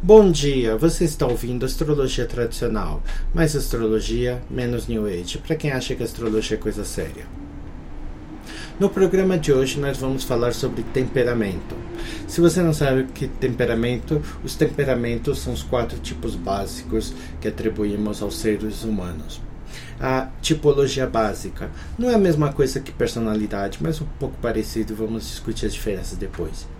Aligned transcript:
Bom 0.00 0.30
dia, 0.30 0.76
você 0.76 1.04
está 1.04 1.26
ouvindo 1.26 1.66
astrologia 1.66 2.24
tradicional, 2.24 3.02
mais 3.34 3.56
astrologia, 3.56 4.40
menos 4.48 4.86
New 4.86 5.06
Age, 5.06 5.38
para 5.38 5.56
quem 5.56 5.72
acha 5.72 5.92
que 5.96 6.04
astrologia 6.04 6.56
é 6.56 6.60
coisa 6.60 6.84
séria. 6.84 7.26
No 8.78 8.88
programa 8.88 9.36
de 9.36 9.52
hoje 9.52 9.80
nós 9.80 9.98
vamos 9.98 10.22
falar 10.22 10.54
sobre 10.54 10.84
temperamento. 10.84 11.74
Se 12.28 12.40
você 12.40 12.62
não 12.62 12.72
sabe 12.72 13.00
o 13.00 13.06
que 13.08 13.24
é 13.24 13.28
temperamento, 13.40 14.22
os 14.44 14.54
temperamentos 14.54 15.40
são 15.40 15.52
os 15.52 15.64
quatro 15.64 15.98
tipos 15.98 16.36
básicos 16.36 17.12
que 17.40 17.48
atribuímos 17.48 18.22
aos 18.22 18.38
seres 18.38 18.84
humanos. 18.84 19.40
A 19.98 20.28
tipologia 20.40 21.08
básica 21.08 21.72
não 21.98 22.08
é 22.08 22.14
a 22.14 22.18
mesma 22.18 22.52
coisa 22.52 22.78
que 22.78 22.92
personalidade, 22.92 23.78
mas 23.80 24.00
um 24.00 24.06
pouco 24.20 24.36
parecido, 24.40 24.94
vamos 24.94 25.26
discutir 25.26 25.66
as 25.66 25.74
diferenças 25.74 26.16
depois. 26.16 26.77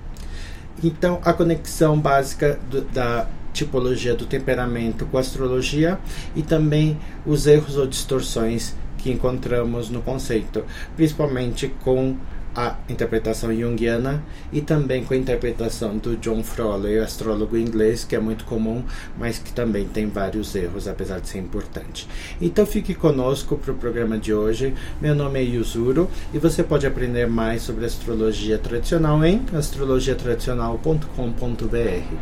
Então, 0.83 1.21
a 1.25 1.33
conexão 1.33 1.99
básica 1.99 2.59
do, 2.71 2.83
da 2.83 3.27
tipologia 3.53 4.15
do 4.15 4.27
temperamento 4.27 5.07
com 5.07 5.17
a 5.17 5.21
astrologia 5.21 5.99
e 6.37 6.43
também 6.43 6.99
os 7.27 7.47
erros 7.47 7.77
ou 7.77 7.87
distorções 7.87 8.75
que 8.99 9.11
encontramos 9.11 9.89
no 9.91 10.03
conceito, 10.03 10.65
principalmente 10.97 11.69
com 11.83 12.17
a 12.59 12.77
interpretação 12.89 13.55
junguiana 13.55 14.25
e 14.53 14.61
também 14.61 15.05
com 15.05 15.15
a 15.15 15.17
interpretação 15.17 15.97
do 15.97 16.17
John 16.17 16.43
Froley, 16.43 16.99
astrólogo 16.99 17.57
inglês, 17.57 18.03
que 18.03 18.17
é 18.17 18.19
muito 18.19 18.45
comum, 18.45 18.83
mas 19.17 19.39
que 19.39 19.53
também 19.53 19.87
tem 19.87 20.09
vários 20.09 20.57
erros, 20.57 20.89
apesar 20.89 21.21
de 21.21 21.29
ser 21.29 21.39
importante. 21.39 22.09
Então 22.41 22.67
fique 22.67 22.97
conosco 22.97 23.57
para 23.57 23.71
o 23.71 23.77
programa 23.77 24.19
de 24.19 24.35
hoje. 24.35 24.75
Meu 25.01 25.15
nome 25.15 25.39
é 25.39 25.45
Yuzuro 25.45 26.11
e 26.35 26.39
você 26.39 26.65
pode 26.65 26.85
aprender 26.85 27.29
mais 27.29 27.63
sobre 27.63 27.87
astrologia 27.87 28.59
tradicional 28.59 29.25
em 29.25 29.41
astrologiatradicional.com.br. 29.55 32.15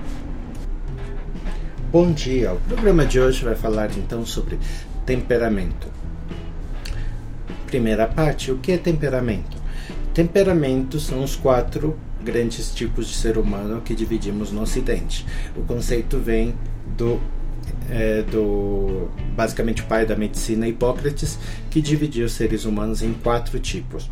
Bom 1.91 2.13
dia! 2.13 2.53
O 2.53 2.61
programa 2.61 3.07
de 3.07 3.19
hoje 3.19 3.43
vai 3.43 3.55
falar 3.55 3.89
então 3.97 4.27
sobre 4.27 4.59
temperamento. 5.07 5.89
Primeira 7.67 8.07
parte: 8.07 8.53
o 8.53 8.59
que 8.59 8.73
é 8.73 8.77
temperamento? 8.77 9.65
Temperamentos 10.17 11.03
são 11.03 11.23
os 11.23 11.37
quatro 11.37 11.95
grandes 12.25 12.75
tipos 12.75 13.07
de 13.07 13.15
ser 13.15 13.37
humano 13.37 13.83
que 13.83 13.95
dividimos 13.95 14.51
no 14.51 14.63
Ocidente. 14.63 15.27
O 15.55 15.61
conceito 15.65 16.17
vem 16.17 16.55
do 16.97 17.21
é, 17.91 18.23
do 18.23 19.11
basicamente 19.37 19.83
o 19.83 19.85
pai 19.85 20.07
da 20.07 20.17
medicina 20.17 20.67
Hipócrates, 20.67 21.39
que 21.69 21.83
dividiu 21.83 22.25
os 22.25 22.33
seres 22.33 22.65
humanos 22.65 23.03
em 23.03 23.13
quatro 23.13 23.61
tipos: 23.61 24.11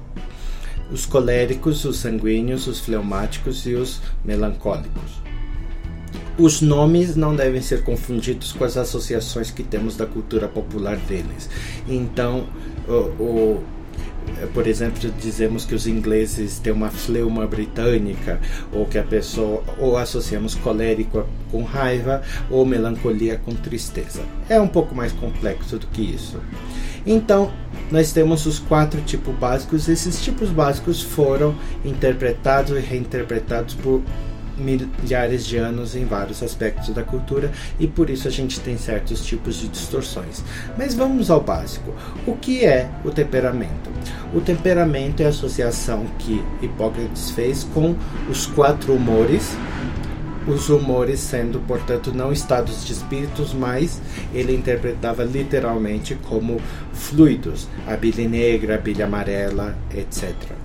os 0.92 1.06
coléricos, 1.06 1.86
os 1.86 1.96
sanguíneos, 1.96 2.66
os 2.66 2.80
fleumáticos 2.80 3.64
e 3.64 3.72
os 3.72 4.02
melancólicos. 4.22 5.22
Os 6.36 6.60
nomes 6.60 7.16
não 7.16 7.34
devem 7.34 7.62
ser 7.62 7.82
confundidos 7.82 8.52
com 8.52 8.64
as 8.64 8.76
associações 8.76 9.50
que 9.50 9.62
temos 9.62 9.96
da 9.96 10.04
cultura 10.04 10.48
popular 10.48 10.98
deles. 10.98 11.48
Então, 11.88 12.46
o, 12.86 12.92
o 12.92 13.64
por 14.52 14.66
exemplo, 14.66 15.10
dizemos 15.20 15.64
que 15.64 15.74
os 15.74 15.86
ingleses 15.86 16.58
têm 16.58 16.72
uma 16.72 16.90
fleuma 16.90 17.46
britânica, 17.46 18.40
ou 18.72 18.86
que 18.86 18.98
a 18.98 19.02
pessoa, 19.02 19.62
ou 19.78 19.96
associamos 19.96 20.54
colérico 20.54 21.26
com 21.50 21.62
raiva, 21.62 22.22
ou 22.50 22.64
melancolia 22.64 23.38
com 23.38 23.52
tristeza. 23.54 24.22
É 24.48 24.60
um 24.60 24.68
pouco 24.68 24.94
mais 24.94 25.12
complexo 25.12 25.78
do 25.78 25.86
que 25.86 26.02
isso. 26.02 26.40
Então, 27.06 27.52
nós 27.90 28.12
temos 28.12 28.46
os 28.46 28.58
quatro 28.58 29.00
tipos 29.02 29.34
básicos. 29.34 29.88
Esses 29.88 30.22
tipos 30.22 30.50
básicos 30.50 31.02
foram 31.02 31.54
interpretados 31.84 32.76
e 32.76 32.80
reinterpretados 32.80 33.74
por 33.74 34.02
milhares 34.56 35.46
de 35.46 35.56
anos 35.56 35.94
em 35.96 36.04
vários 36.04 36.42
aspectos 36.42 36.90
da 36.94 37.02
cultura 37.02 37.50
e 37.78 37.86
por 37.86 38.10
isso 38.10 38.28
a 38.28 38.30
gente 38.30 38.60
tem 38.60 38.76
certos 38.76 39.24
tipos 39.24 39.56
de 39.56 39.68
distorções. 39.68 40.42
Mas 40.76 40.94
vamos 40.94 41.30
ao 41.30 41.40
básico. 41.40 41.94
O 42.26 42.36
que 42.36 42.64
é 42.64 42.90
o 43.04 43.10
temperamento? 43.10 43.90
O 44.34 44.40
temperamento 44.40 45.22
é 45.22 45.26
a 45.26 45.30
associação 45.30 46.06
que 46.18 46.42
Hipócrates 46.62 47.30
fez 47.30 47.64
com 47.64 47.94
os 48.28 48.46
quatro 48.46 48.94
humores, 48.94 49.56
os 50.46 50.68
humores 50.68 51.20
sendo, 51.20 51.58
portanto, 51.60 52.12
não 52.12 52.32
estados 52.32 52.84
de 52.84 52.92
espíritos, 52.92 53.54
mas 53.54 54.00
ele 54.32 54.54
interpretava 54.54 55.24
literalmente 55.24 56.14
como 56.28 56.60
fluidos, 56.92 57.68
a 57.86 57.96
bile 57.96 58.28
negra, 58.28 58.74
a 58.74 58.78
bile 58.78 59.02
amarela, 59.02 59.76
etc 59.94 60.63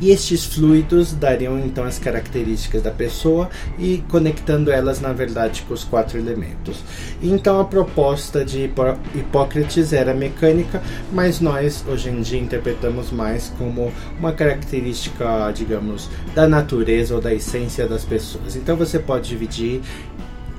e 0.00 0.10
estes 0.10 0.44
fluidos 0.44 1.12
dariam 1.12 1.58
então 1.58 1.84
as 1.84 1.98
características 1.98 2.82
da 2.82 2.90
pessoa 2.90 3.48
e 3.78 4.04
conectando 4.08 4.70
elas 4.70 5.00
na 5.00 5.12
verdade 5.12 5.62
com 5.62 5.74
os 5.74 5.84
quatro 5.84 6.18
elementos. 6.18 6.82
Então 7.22 7.60
a 7.60 7.64
proposta 7.64 8.44
de 8.44 8.70
Hipócrates 9.14 9.92
era 9.92 10.12
mecânica, 10.14 10.82
mas 11.12 11.40
nós 11.40 11.84
hoje 11.88 12.10
em 12.10 12.20
dia 12.20 12.38
interpretamos 12.38 13.10
mais 13.10 13.52
como 13.58 13.92
uma 14.18 14.32
característica, 14.32 15.50
digamos, 15.52 16.08
da 16.34 16.46
natureza 16.46 17.14
ou 17.14 17.20
da 17.20 17.32
essência 17.32 17.86
das 17.86 18.04
pessoas. 18.04 18.56
Então 18.56 18.76
você 18.76 18.98
pode 18.98 19.28
dividir 19.28 19.80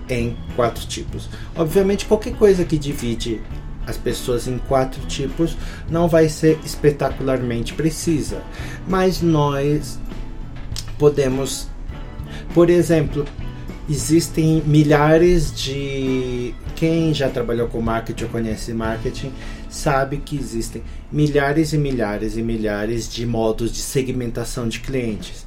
em 0.10 0.38
quatro 0.56 0.86
tipos. 0.88 1.30
Obviamente, 1.56 2.06
qualquer 2.06 2.34
coisa 2.36 2.64
que 2.64 2.78
divide 2.78 3.42
as 3.88 3.98
pessoas 3.98 4.48
em 4.48 4.58
quatro 4.58 5.02
tipos 5.08 5.58
não 5.90 6.08
vai 6.08 6.28
ser 6.28 6.60
espetacularmente 6.64 7.74
precisa, 7.74 8.44
mas 8.88 9.22
nós 9.22 9.98
podemos, 11.00 11.68
por 12.54 12.70
exemplo, 12.70 13.26
existem 13.90 14.62
milhares 14.66 15.56
de 15.56 16.54
quem 16.76 17.14
já 17.14 17.30
trabalhou 17.30 17.68
com 17.68 17.82
marketing 17.82 18.26
ou 18.26 18.30
conhece 18.30 18.74
marketing 18.74 19.32
sabe 19.70 20.18
que 20.18 20.36
existem 20.38 20.84
milhares 21.12 21.74
e 21.74 21.78
milhares 21.78 22.38
e 22.38 22.42
milhares 22.42 23.12
de 23.12 23.26
modos 23.26 23.72
de 23.72 23.80
segmentação 23.80 24.68
de 24.68 24.80
clientes 24.80 25.46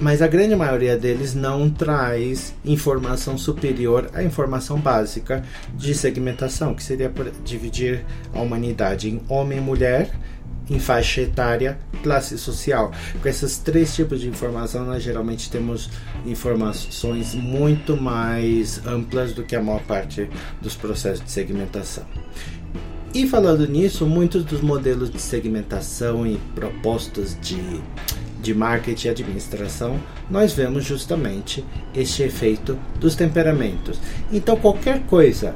mas 0.00 0.22
a 0.22 0.26
grande 0.26 0.56
maioria 0.56 0.96
deles 0.96 1.34
não 1.34 1.68
traz 1.68 2.54
informação 2.64 3.36
superior 3.36 4.10
à 4.14 4.22
informação 4.22 4.78
básica 4.80 5.44
de 5.74 5.94
segmentação, 5.94 6.74
que 6.74 6.82
seria 6.82 7.12
dividir 7.44 8.04
a 8.32 8.40
humanidade 8.40 9.10
em 9.10 9.20
homem 9.28 9.58
e 9.58 9.60
mulher, 9.60 10.10
em 10.70 10.78
faixa 10.78 11.20
etária, 11.20 11.78
classe 12.02 12.38
social. 12.38 12.92
Com 13.20 13.28
esses 13.28 13.58
três 13.58 13.94
tipos 13.94 14.20
de 14.20 14.28
informação, 14.28 14.86
nós 14.86 15.02
geralmente 15.02 15.50
temos 15.50 15.90
informações 16.24 17.34
muito 17.34 17.96
mais 17.96 18.80
amplas 18.86 19.32
do 19.32 19.42
que 19.42 19.56
a 19.56 19.62
maior 19.62 19.82
parte 19.82 20.30
dos 20.62 20.76
processos 20.76 21.24
de 21.24 21.30
segmentação. 21.30 22.04
E 23.12 23.26
falando 23.26 23.66
nisso, 23.66 24.06
muitos 24.06 24.44
dos 24.44 24.60
modelos 24.60 25.10
de 25.10 25.20
segmentação 25.20 26.24
e 26.24 26.36
propostas 26.54 27.36
de 27.40 27.82
de 28.40 28.54
marketing 28.54 29.08
e 29.08 29.10
administração, 29.10 30.00
nós 30.30 30.52
vemos 30.52 30.84
justamente 30.84 31.64
este 31.94 32.22
efeito 32.22 32.78
dos 32.98 33.14
temperamentos. 33.14 34.00
Então, 34.32 34.56
qualquer 34.56 35.00
coisa, 35.02 35.54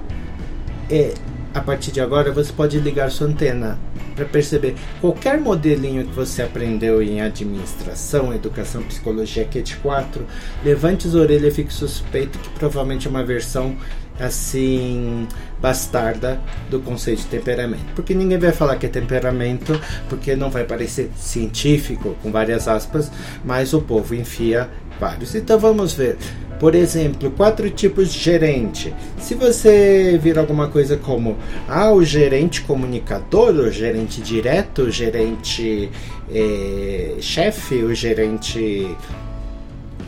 é, 0.90 1.14
a 1.52 1.60
partir 1.60 1.92
de 1.92 2.00
agora, 2.00 2.32
você 2.32 2.52
pode 2.52 2.78
ligar 2.78 3.10
sua 3.10 3.26
antena 3.26 3.78
para 4.14 4.24
perceber 4.24 4.74
qualquer 5.00 5.40
modelinho 5.40 6.04
que 6.06 6.14
você 6.14 6.42
aprendeu 6.42 7.02
em 7.02 7.20
administração, 7.20 8.32
educação, 8.32 8.82
psicologia, 8.82 9.44
QT 9.44 9.76
4, 9.82 10.24
levante 10.64 11.06
as 11.08 11.14
orelhas 11.14 11.52
e 11.52 11.56
fique 11.56 11.72
suspeito 11.72 12.38
que 12.38 12.48
provavelmente 12.50 13.06
é 13.06 13.10
uma 13.10 13.24
versão 13.24 13.76
assim 14.18 15.26
bastarda 15.60 16.40
do 16.70 16.80
conceito 16.80 17.22
de 17.22 17.26
temperamento. 17.26 17.86
Porque 17.94 18.14
ninguém 18.14 18.38
vai 18.38 18.52
falar 18.52 18.76
que 18.76 18.86
é 18.86 18.88
temperamento, 18.88 19.78
porque 20.08 20.36
não 20.36 20.50
vai 20.50 20.64
parecer 20.64 21.10
científico, 21.16 22.16
com 22.22 22.30
várias 22.30 22.68
aspas, 22.68 23.10
mas 23.44 23.72
o 23.72 23.80
povo 23.80 24.14
enfia 24.14 24.68
vários. 25.00 25.34
Então 25.34 25.58
vamos 25.58 25.94
ver. 25.94 26.16
Por 26.60 26.74
exemplo, 26.74 27.30
quatro 27.32 27.68
tipos 27.68 28.12
de 28.12 28.18
gerente. 28.18 28.94
Se 29.18 29.34
você 29.34 30.18
vir 30.22 30.38
alguma 30.38 30.68
coisa 30.68 30.96
como 30.96 31.36
ah, 31.68 31.92
o 31.92 32.04
gerente 32.04 32.62
comunicador, 32.62 33.54
o 33.54 33.70
gerente 33.70 34.20
direto, 34.20 34.82
o 34.82 34.90
gerente 34.90 35.90
eh, 36.32 37.16
chefe, 37.20 37.82
o 37.82 37.92
gerente 37.92 38.96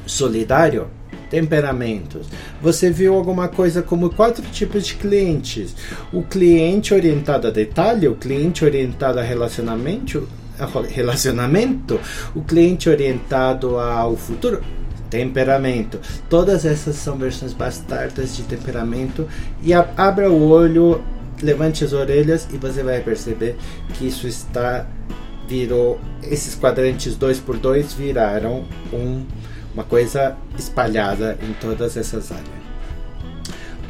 solidário, 0.07 0.89
temperamentos. 1.37 2.27
Você 2.63 2.91
viu 2.91 3.15
alguma 3.15 3.47
coisa 3.47 3.83
como 3.83 4.09
quatro 4.09 4.43
tipos 4.47 4.87
de 4.87 4.95
clientes: 4.95 5.77
o 6.11 6.23
cliente 6.23 6.95
orientado 6.95 7.47
a 7.47 7.51
detalhe, 7.51 8.09
o 8.09 8.15
cliente 8.15 8.65
orientado 8.65 9.21
a 9.21 9.23
relacionamento, 9.23 10.27
relacionamento, 10.89 12.01
o 12.35 12.41
cliente 12.41 12.89
orientado 12.89 13.79
ao 13.79 14.17
futuro. 14.17 14.63
Temperamento. 15.11 16.01
Todas 16.29 16.65
essas 16.65 16.97
são 16.97 17.17
versões 17.17 17.53
bastardas 17.53 18.37
de 18.37 18.43
temperamento. 18.43 19.29
E 19.63 19.73
abra 19.73 20.29
o 20.29 20.49
olho, 20.49 21.01
levante 21.41 21.85
as 21.85 21.93
orelhas 21.93 22.49
e 22.53 22.57
você 22.57 22.83
vai 22.83 23.01
perceber 23.01 23.57
que 23.95 24.09
isso 24.09 24.27
está 24.27 24.85
virou 25.47 26.01
esses 26.25 26.57
quadrantes 26.57 27.15
dois 27.15 27.39
por 27.39 27.57
dois 27.57 27.93
viraram 27.93 28.65
um 28.93 29.25
uma 29.77 29.85
coisa 29.85 30.35
espalhada 30.59 31.37
em 31.43 31.53
todas 31.53 31.99
essas 31.99 32.33
áreas. 32.33 32.49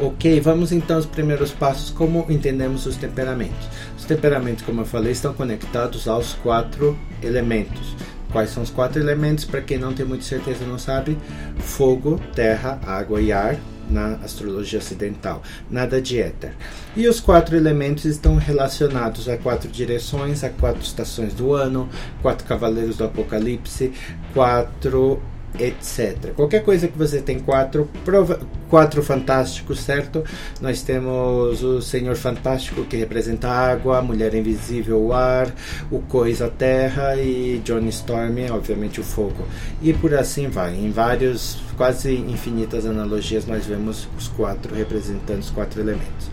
Ok, 0.01 0.41
vamos 0.41 0.73
então 0.73 0.97
aos 0.97 1.07
primeiros 1.07 1.53
passos, 1.53 1.91
como 1.91 2.27
entendemos 2.29 2.85
os 2.87 2.97
temperamentos. 2.97 3.69
Os 3.97 4.05
temperamentos, 4.05 4.65
como 4.65 4.81
eu 4.81 4.85
falei, 4.85 5.13
estão 5.13 5.33
conectados 5.33 6.09
aos 6.09 6.35
quatro 6.35 6.99
elementos. 7.23 7.95
Quais 8.33 8.51
são 8.51 8.65
os 8.65 8.71
quatro 8.71 9.01
elementos? 9.01 9.45
Para 9.45 9.63
quem 9.63 9.79
não 9.79 9.95
tem 9.95 10.05
muita 10.05 10.25
certeza 10.25 10.67
não 10.67 10.77
sabe: 10.79 11.17
fogo, 11.61 12.21
terra, 12.35 12.81
água 12.85 13.21
e 13.21 13.33
ar 13.33 13.57
na 13.89 14.17
astrologia 14.17 14.81
ocidental, 14.81 15.41
nada 15.71 16.03
de 16.03 16.21
éter. 16.21 16.53
E 16.97 17.07
os 17.07 17.21
quatro 17.21 17.57
elementos 17.57 18.05
estão 18.05 18.35
relacionados 18.35 19.29
a 19.29 19.37
quatro 19.37 19.71
direções, 19.71 20.43
a 20.43 20.51
quatro 20.51 20.83
estações 20.83 21.33
do 21.33 21.55
ano, 21.55 21.89
quatro 22.21 22.45
cavaleiros 22.45 22.97
do 22.97 23.05
apocalipse, 23.05 23.93
quatro 24.35 25.23
etc. 25.59 26.33
Qualquer 26.35 26.63
coisa 26.63 26.89
que 26.89 26.97
você 26.97 27.21
tem 27.21 27.39
quatro, 27.39 27.89
prova, 28.05 28.41
quatro 28.69 29.03
fantásticos, 29.03 29.81
certo? 29.81 30.25
Nós 30.61 30.83
temos 30.83 31.63
o 31.63 31.81
Senhor 31.81 32.17
Fantástico 32.17 32.85
que 32.85 32.97
representa 32.97 33.49
a 33.49 33.73
água, 33.73 33.99
a 33.99 34.03
Mulher 34.03 34.35
Invisível 34.35 35.01
o 35.01 35.13
ar, 35.13 35.53
o 35.91 36.01
Coisa 36.01 36.47
a 36.47 36.51
terra 36.51 37.17
e 37.17 37.61
Johnny 37.65 37.89
Storm, 37.89 38.37
obviamente 38.51 39.01
o 39.01 39.05
fogo. 39.05 39.47
E 39.83 39.93
por 39.93 40.15
assim 40.15 40.49
vai. 40.49 40.75
Em 40.75 40.91
vários, 40.91 41.59
quase 41.77 42.15
infinitas 42.15 42.87
analogias 42.87 43.47
nós 43.47 43.67
vemos 43.67 44.09
os 44.17 44.29
quatro 44.29 44.75
representando 44.75 45.41
os 45.41 45.51
quatro 45.51 45.81
elementos. 45.81 46.31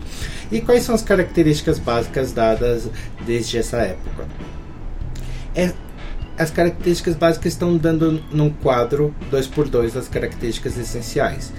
E 0.50 0.60
quais 0.60 0.82
são 0.82 0.94
as 0.94 1.02
características 1.02 1.78
básicas 1.78 2.32
dadas 2.32 2.88
desde 3.26 3.58
essa 3.58 3.78
época? 3.78 4.26
É, 5.54 5.72
as 6.38 6.50
características 6.50 7.14
básicas 7.14 7.52
estão 7.52 7.76
dando 7.76 8.22
num 8.32 8.50
quadro 8.50 9.14
2 9.30 9.46
por 9.48 9.68
2 9.68 9.96
as 9.96 10.08
características 10.08 10.76
essenciais: 10.76 11.52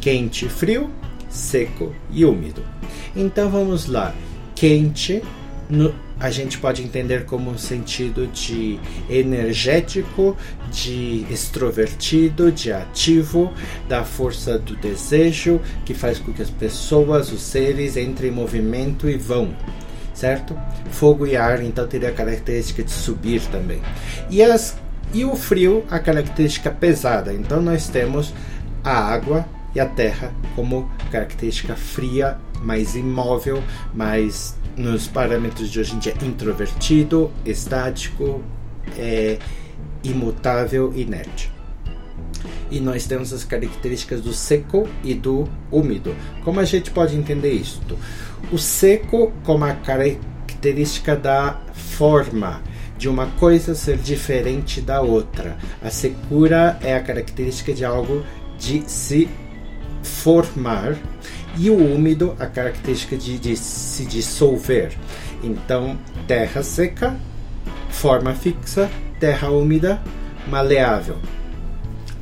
quente, 0.00 0.48
frio, 0.48 0.90
seco 1.28 1.94
e 2.10 2.24
úmido. 2.24 2.62
Então 3.14 3.50
vamos 3.50 3.86
lá. 3.86 4.14
Quente, 4.54 5.22
no, 5.68 5.94
a 6.18 6.30
gente 6.30 6.58
pode 6.58 6.82
entender 6.82 7.24
como 7.24 7.50
um 7.50 7.58
sentido 7.58 8.26
de 8.26 8.78
energético, 9.08 10.36
de 10.70 11.24
extrovertido, 11.30 12.50
de 12.50 12.72
ativo, 12.72 13.52
da 13.88 14.02
força 14.04 14.58
do 14.58 14.74
desejo, 14.76 15.60
que 15.84 15.94
faz 15.94 16.18
com 16.18 16.32
que 16.32 16.42
as 16.42 16.50
pessoas, 16.50 17.30
os 17.30 17.42
seres, 17.42 17.96
entrem 17.96 18.30
em 18.30 18.34
movimento 18.34 19.08
e 19.08 19.16
vão 19.16 19.54
certo? 20.18 20.58
Fogo 20.90 21.26
e 21.26 21.36
ar, 21.36 21.62
então 21.62 21.86
teria 21.86 22.08
a 22.08 22.12
característica 22.12 22.82
de 22.82 22.90
subir 22.90 23.40
também. 23.52 23.80
E, 24.28 24.42
as, 24.42 24.76
e 25.14 25.24
o 25.24 25.36
frio, 25.36 25.84
a 25.88 25.98
característica 25.98 26.70
pesada. 26.70 27.32
Então 27.32 27.62
nós 27.62 27.88
temos 27.88 28.34
a 28.82 28.92
água 28.92 29.46
e 29.74 29.80
a 29.80 29.86
terra 29.86 30.32
como 30.56 30.90
característica 31.12 31.76
fria, 31.76 32.36
mais 32.60 32.96
imóvel, 32.96 33.62
mais 33.94 34.56
nos 34.76 35.06
parâmetros 35.06 35.70
de 35.70 35.78
hoje 35.78 35.94
em 35.94 35.98
dia 35.98 36.14
introvertido, 36.22 37.30
estático, 37.44 38.42
é, 38.96 39.38
imutável, 40.02 40.92
inerte 40.96 41.57
e 42.70 42.80
nós 42.80 43.06
temos 43.06 43.32
as 43.32 43.44
características 43.44 44.20
do 44.20 44.32
seco 44.32 44.88
e 45.02 45.14
do 45.14 45.48
úmido. 45.70 46.14
Como 46.44 46.60
a 46.60 46.64
gente 46.64 46.90
pode 46.90 47.16
entender 47.16 47.52
isso? 47.52 47.80
O 48.52 48.58
seco 48.58 49.32
como 49.44 49.64
a 49.64 49.72
característica 49.72 51.16
da 51.16 51.60
forma 51.72 52.62
de 52.96 53.08
uma 53.08 53.26
coisa 53.38 53.74
ser 53.74 53.96
diferente 53.96 54.80
da 54.80 55.00
outra. 55.00 55.56
A 55.82 55.90
secura 55.90 56.78
é 56.82 56.94
a 56.94 57.00
característica 57.00 57.72
de 57.72 57.84
algo 57.84 58.24
de 58.58 58.82
se 58.90 59.28
formar 60.02 60.96
e 61.56 61.70
o 61.70 61.76
úmido 61.76 62.36
a 62.38 62.46
característica 62.46 63.16
de, 63.16 63.38
de 63.38 63.56
se 63.56 64.04
dissolver. 64.04 64.96
Então, 65.42 65.96
terra 66.26 66.62
seca, 66.62 67.16
forma 67.88 68.34
fixa, 68.34 68.90
terra 69.20 69.50
úmida, 69.50 70.02
maleável 70.48 71.16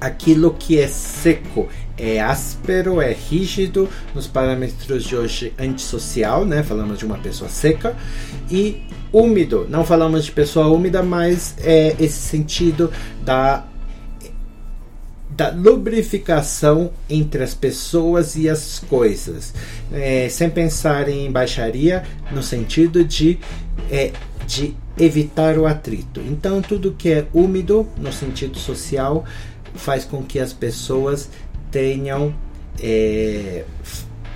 aquilo 0.01 0.55
que 0.55 0.79
é 0.79 0.89
seco 0.89 1.69
é 1.99 2.21
áspero, 2.21 3.01
é 3.01 3.13
rígido, 3.13 3.89
nos 4.15 4.27
parâmetros 4.27 5.05
de 5.05 5.17
hoje 5.17 5.53
antissocial, 5.59 6.45
né? 6.45 6.63
Falamos 6.63 6.99
de 6.99 7.07
uma 7.07 7.17
pessoa 7.17 7.49
seca 7.49 7.97
e 8.51 8.83
úmido. 9.13 9.67
Não 9.69 9.85
falamos 9.85 10.27
de 10.27 10.33
pessoa 10.33 10.69
úmida, 10.69 11.03
mas 11.03 11.55
é 11.59 11.97
esse 11.99 12.19
sentido 12.19 12.93
da 13.25 13.65
da 15.29 15.51
lubrificação 15.51 16.91
entre 17.11 17.43
as 17.43 17.53
pessoas 17.53 18.37
e 18.37 18.49
as 18.49 18.79
coisas, 18.89 19.53
é, 19.93 20.31
sem 20.31 20.49
pensar 20.49 21.11
em 21.11 21.31
baixaria 21.31 22.05
no 22.33 22.43
sentido 22.43 23.05
de 23.05 23.39
é, 23.91 24.13
de 24.47 24.75
evitar 24.99 25.59
o 25.59 25.67
atrito. 25.67 26.21
Então 26.21 26.63
tudo 26.63 26.93
que 26.93 27.11
é 27.11 27.27
úmido 27.35 27.87
no 27.99 28.11
sentido 28.11 28.59
social 28.59 29.27
faz 29.77 30.05
com 30.05 30.23
que 30.23 30.39
as 30.39 30.53
pessoas 30.53 31.31
tenham 31.71 32.35
é, 32.81 33.65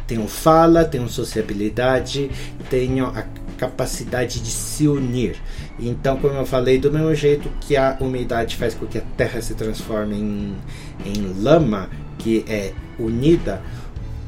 tenham 0.07 0.27
fala, 0.27 0.85
tenham 0.85 1.09
sociabilidade, 1.09 2.31
tenham 2.69 3.09
a 3.09 3.25
capacidade 3.57 4.41
de 4.41 4.51
se 4.51 4.89
unir. 4.89 5.37
Então, 5.79 6.17
como 6.17 6.35
eu 6.35 6.47
falei, 6.47 6.79
do 6.79 6.91
mesmo 6.91 7.15
jeito 7.15 7.49
que 7.61 7.77
a 7.77 7.97
umidade 8.01 8.57
faz 8.57 8.75
com 8.75 8.87
que 8.87 8.99
a 8.99 9.03
terra 9.17 9.41
se 9.41 9.55
transforme 9.55 10.17
em, 10.17 10.57
em 11.05 11.43
lama, 11.43 11.89
que 12.19 12.45
é 12.49 12.73
unida, 12.99 13.63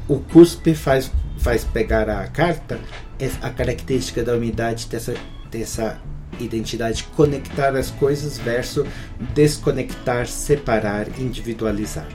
o 0.07 0.19
cuspe 0.19 0.73
faz, 0.73 1.11
faz 1.37 1.63
pegar 1.65 2.09
a 2.09 2.27
carta, 2.27 2.79
é 3.19 3.29
a 3.41 3.49
característica 3.49 4.23
da 4.23 4.35
umidade 4.35 4.87
dessa, 4.87 5.13
dessa 5.51 5.99
identidade 6.45 7.03
conectar 7.15 7.75
as 7.75 7.89
coisas 7.91 8.37
versus 8.37 8.85
desconectar, 9.33 10.27
separar, 10.27 11.07
individualizar. 11.19 12.07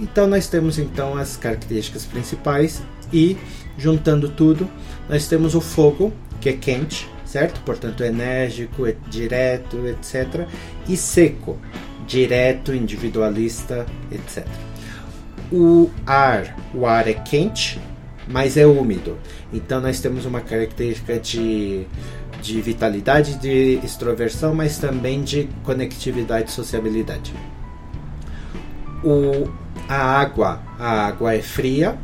Então 0.00 0.26
nós 0.26 0.48
temos 0.48 0.78
então 0.78 1.16
as 1.16 1.36
características 1.36 2.04
principais 2.04 2.82
e 3.12 3.36
juntando 3.78 4.28
tudo, 4.28 4.68
nós 5.08 5.28
temos 5.28 5.54
o 5.54 5.60
fogo, 5.60 6.12
que 6.40 6.48
é 6.48 6.52
quente, 6.52 7.08
certo? 7.24 7.60
Portanto, 7.60 8.02
enérgico, 8.02 8.86
é 8.86 8.96
direto, 9.08 9.86
etc. 9.86 10.46
E 10.88 10.96
seco, 10.96 11.58
direto, 12.06 12.74
individualista, 12.74 13.86
etc. 14.10 14.46
O 15.52 15.90
ar, 16.06 16.56
o 16.74 16.86
ar 16.86 17.06
é 17.08 17.14
quente, 17.14 17.80
mas 18.26 18.56
é 18.56 18.66
úmido. 18.66 19.16
Então 19.52 19.80
nós 19.80 20.00
temos 20.00 20.24
uma 20.24 20.40
característica 20.40 21.18
de 21.18 21.86
de 22.46 22.60
vitalidade, 22.60 23.34
de 23.34 23.80
extroversão, 23.84 24.54
mas 24.54 24.78
também 24.78 25.22
de 25.22 25.48
conectividade 25.64 26.50
e 26.50 26.52
sociabilidade. 26.52 27.34
O, 29.02 29.48
a 29.88 30.20
água, 30.20 30.62
a 30.78 31.06
água 31.06 31.34
é 31.34 31.42
fria, 31.42 31.98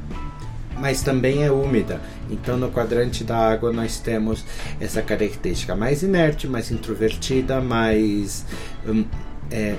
mas 0.79 1.03
também 1.03 1.45
é 1.45 1.51
úmida. 1.51 2.01
Então, 2.31 2.57
no 2.57 2.71
quadrante 2.71 3.25
da 3.25 3.37
água, 3.37 3.73
nós 3.73 3.99
temos 3.99 4.45
essa 4.81 5.03
característica 5.03 5.77
mais 5.77 6.03
inerte, 6.03 6.49
mais 6.49 6.71
introvertida, 6.71 7.61
mais, 7.61 8.45
um, 8.87 9.05
é, 9.51 9.77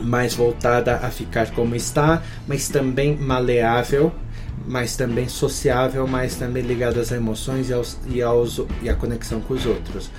mais 0.00 0.34
voltada 0.34 0.96
a 0.96 1.10
ficar 1.10 1.50
como 1.50 1.74
está, 1.74 2.22
mas 2.46 2.68
também 2.68 3.16
maleável 3.16 4.12
mas 4.66 4.96
também 4.96 5.28
sociável, 5.28 6.06
mas 6.06 6.36
também 6.36 6.62
ligado 6.62 7.00
às 7.00 7.10
emoções 7.10 7.68
e, 7.68 7.72
aos, 7.72 7.98
e, 8.08 8.22
aos, 8.22 8.60
e 8.82 8.88
à 8.88 8.94
conexão 8.94 9.40
com 9.40 9.54
os 9.54 9.66
outros. 9.66 10.10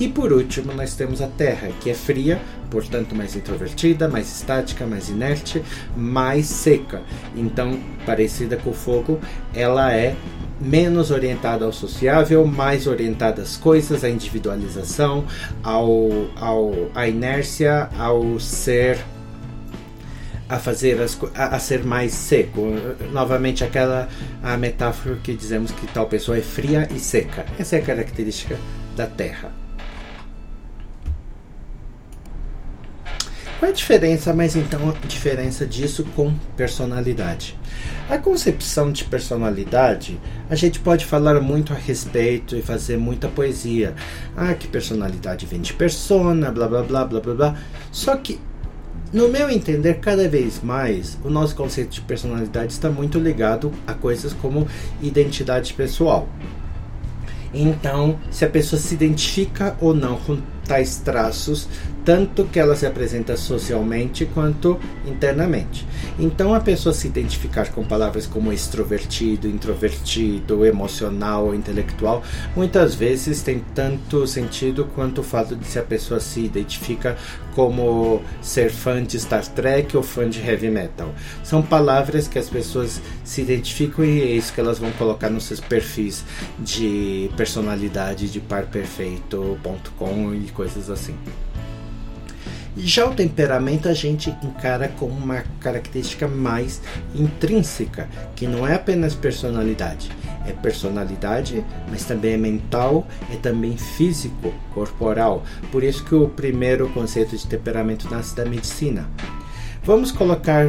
E 0.00 0.08
por 0.08 0.32
último, 0.32 0.72
nós 0.72 0.94
temos 0.94 1.20
a 1.20 1.28
Terra, 1.28 1.68
que 1.80 1.90
é 1.90 1.94
fria, 1.94 2.40
portanto 2.70 3.14
mais 3.14 3.36
introvertida, 3.36 4.08
mais 4.08 4.34
estática, 4.34 4.86
mais 4.86 5.08
inerte, 5.08 5.62
mais 5.96 6.46
seca. 6.46 7.02
Então, 7.36 7.78
parecida 8.04 8.56
com 8.56 8.70
o 8.70 8.74
fogo, 8.74 9.20
ela 9.54 9.92
é 9.92 10.16
menos 10.60 11.10
orientada 11.10 11.64
ao 11.64 11.72
sociável, 11.72 12.46
mais 12.46 12.86
orientada 12.86 13.42
às 13.42 13.56
coisas, 13.56 14.04
à 14.04 14.08
individualização, 14.08 15.24
ao, 15.62 16.08
ao, 16.36 16.72
à 16.94 17.08
inércia, 17.08 17.88
ao 17.98 18.38
ser 18.38 18.98
a 20.52 20.58
fazer 20.58 21.00
as, 21.00 21.18
a, 21.34 21.56
a, 21.56 21.58
ser 21.58 21.82
mais 21.82 22.12
seco. 22.12 22.60
Novamente 23.10 23.64
aquela 23.64 24.06
a 24.42 24.54
metáfora 24.58 25.16
que 25.16 25.34
dizemos 25.34 25.70
que 25.70 25.86
tal 25.86 26.06
pessoa 26.06 26.36
é 26.36 26.42
fria 26.42 26.86
e 26.94 26.98
seca. 26.98 27.46
Essa 27.58 27.76
é 27.76 27.78
a 27.78 27.82
característica 27.82 28.58
da 28.94 29.06
Terra. 29.06 29.50
Qual 33.58 33.68
é 33.68 33.72
a 33.72 33.74
diferença, 33.74 34.34
mas 34.34 34.54
então 34.54 34.90
a 34.90 35.06
diferença 35.06 35.64
disso 35.64 36.04
com 36.14 36.34
personalidade? 36.54 37.58
A 38.10 38.18
concepção 38.18 38.92
de 38.92 39.04
personalidade, 39.04 40.20
a 40.50 40.54
gente 40.54 40.80
pode 40.80 41.06
falar 41.06 41.40
muito 41.40 41.72
a 41.72 41.76
respeito 41.76 42.56
e 42.56 42.60
fazer 42.60 42.98
muita 42.98 43.26
poesia. 43.28 43.94
Ah, 44.36 44.52
que 44.52 44.68
personalidade 44.68 45.46
vem 45.46 45.62
de 45.62 45.72
persona, 45.72 46.50
blá 46.50 46.68
blá 46.68 46.82
blá 46.82 47.04
blá 47.06 47.20
blá 47.20 47.34
blá. 47.34 47.56
Só 47.90 48.16
que 48.16 48.38
no 49.12 49.28
meu 49.28 49.50
entender, 49.50 50.00
cada 50.00 50.26
vez 50.26 50.62
mais 50.62 51.18
o 51.22 51.28
nosso 51.28 51.54
conceito 51.54 51.90
de 51.90 52.00
personalidade 52.00 52.72
está 52.72 52.88
muito 52.88 53.18
ligado 53.18 53.70
a 53.86 53.92
coisas 53.92 54.32
como 54.32 54.66
identidade 55.02 55.74
pessoal. 55.74 56.26
Então, 57.52 58.18
se 58.30 58.44
a 58.44 58.48
pessoa 58.48 58.80
se 58.80 58.94
identifica 58.94 59.76
ou 59.80 59.94
não 59.94 60.16
com 60.16 60.38
tais 60.66 60.96
traços, 60.96 61.68
tanto 62.04 62.44
que 62.44 62.58
ela 62.58 62.74
se 62.74 62.86
apresenta 62.86 63.36
socialmente 63.36 64.26
quanto 64.26 64.78
internamente. 65.06 65.86
Então, 66.18 66.54
a 66.54 66.60
pessoa 66.60 66.92
se 66.92 67.06
identificar 67.06 67.70
com 67.70 67.84
palavras 67.84 68.26
como 68.26 68.52
extrovertido, 68.52 69.48
introvertido, 69.48 70.64
emocional, 70.64 71.54
intelectual, 71.54 72.22
muitas 72.54 72.94
vezes 72.94 73.42
tem 73.42 73.62
tanto 73.74 74.26
sentido 74.26 74.88
quanto 74.94 75.20
o 75.20 75.24
fato 75.24 75.54
de 75.56 75.66
se 75.66 75.78
a 75.78 75.82
pessoa 75.82 76.20
se 76.20 76.40
identifica 76.40 77.16
como 77.54 78.22
ser 78.40 78.70
fã 78.70 79.02
de 79.02 79.18
Star 79.18 79.46
Trek 79.46 79.96
ou 79.96 80.02
fã 80.02 80.28
de 80.28 80.40
heavy 80.40 80.70
metal. 80.70 81.14
São 81.44 81.62
palavras 81.62 82.26
que 82.26 82.38
as 82.38 82.48
pessoas 82.48 83.00
se 83.24 83.42
identificam 83.42 84.04
e 84.04 84.22
é 84.22 84.26
isso 84.26 84.52
que 84.52 84.60
elas 84.60 84.78
vão 84.78 84.90
colocar 84.92 85.30
nos 85.30 85.44
seus 85.44 85.60
perfis 85.60 86.24
de 86.58 87.30
personalidade 87.36 88.30
de 88.30 88.40
par 88.40 88.66
perfeito.com 88.66 90.34
e 90.34 90.50
coisas 90.50 90.90
assim. 90.90 91.14
Já 92.76 93.06
o 93.06 93.14
temperamento 93.14 93.88
a 93.88 93.92
gente 93.92 94.30
encara 94.42 94.88
como 94.88 95.12
uma 95.12 95.44
característica 95.60 96.26
mais 96.26 96.80
intrínseca, 97.14 98.08
que 98.34 98.46
não 98.46 98.66
é 98.66 98.74
apenas 98.74 99.14
personalidade. 99.14 100.10
É 100.46 100.52
personalidade, 100.52 101.62
mas 101.88 102.04
também 102.04 102.32
é 102.32 102.36
mental, 102.36 103.06
é 103.30 103.36
também 103.36 103.76
físico, 103.76 104.54
corporal. 104.72 105.44
Por 105.70 105.84
isso 105.84 106.02
que 106.04 106.14
o 106.14 106.28
primeiro 106.28 106.88
conceito 106.90 107.36
de 107.36 107.46
temperamento 107.46 108.10
nasce 108.10 108.34
da 108.34 108.44
medicina. 108.44 109.08
Vamos 109.84 110.10
colocar 110.10 110.66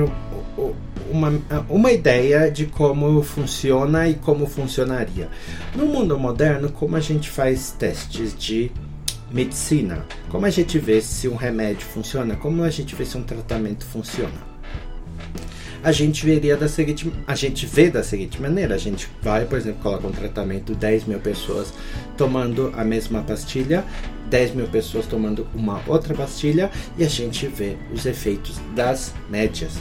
uma, 1.09 1.39
uma 1.69 1.91
ideia 1.91 2.51
de 2.51 2.65
como 2.65 3.21
funciona 3.23 4.09
e 4.09 4.15
como 4.15 4.45
funcionaria. 4.45 5.29
No 5.75 5.85
mundo 5.85 6.17
moderno, 6.19 6.69
como 6.69 6.95
a 6.95 6.99
gente 6.99 7.29
faz 7.29 7.71
testes 7.71 8.35
de 8.37 8.71
medicina. 9.33 10.05
Como 10.29 10.45
a 10.45 10.49
gente 10.49 10.77
vê 10.77 11.01
se 11.01 11.27
um 11.27 11.35
remédio 11.35 11.85
funciona? 11.87 12.35
Como 12.35 12.63
a 12.63 12.69
gente 12.69 12.95
vê 12.95 13.03
se 13.03 13.17
um 13.17 13.23
tratamento 13.23 13.83
funciona? 13.83 14.53
A 15.83 15.91
gente 15.91 16.25
veria 16.25 16.55
da 16.55 16.69
seguinte, 16.69 17.11
a 17.27 17.35
gente 17.35 17.65
vê 17.65 17.89
da 17.89 18.01
seguinte 18.03 18.41
maneira: 18.41 18.75
a 18.75 18.77
gente 18.77 19.09
vai, 19.21 19.43
por 19.43 19.57
exemplo, 19.57 19.81
coloca 19.81 20.07
um 20.07 20.11
tratamento 20.11 20.73
10 20.73 21.05
mil 21.05 21.19
pessoas 21.19 21.73
tomando 22.15 22.71
a 22.77 22.85
mesma 22.85 23.21
pastilha, 23.21 23.83
10 24.29 24.55
mil 24.55 24.67
pessoas 24.67 25.05
tomando 25.05 25.45
uma 25.53 25.81
outra 25.85 26.13
pastilha 26.13 26.71
e 26.97 27.03
a 27.03 27.09
gente 27.09 27.47
vê 27.47 27.75
os 27.93 28.05
efeitos 28.05 28.61
das 28.73 29.13
médias. 29.29 29.73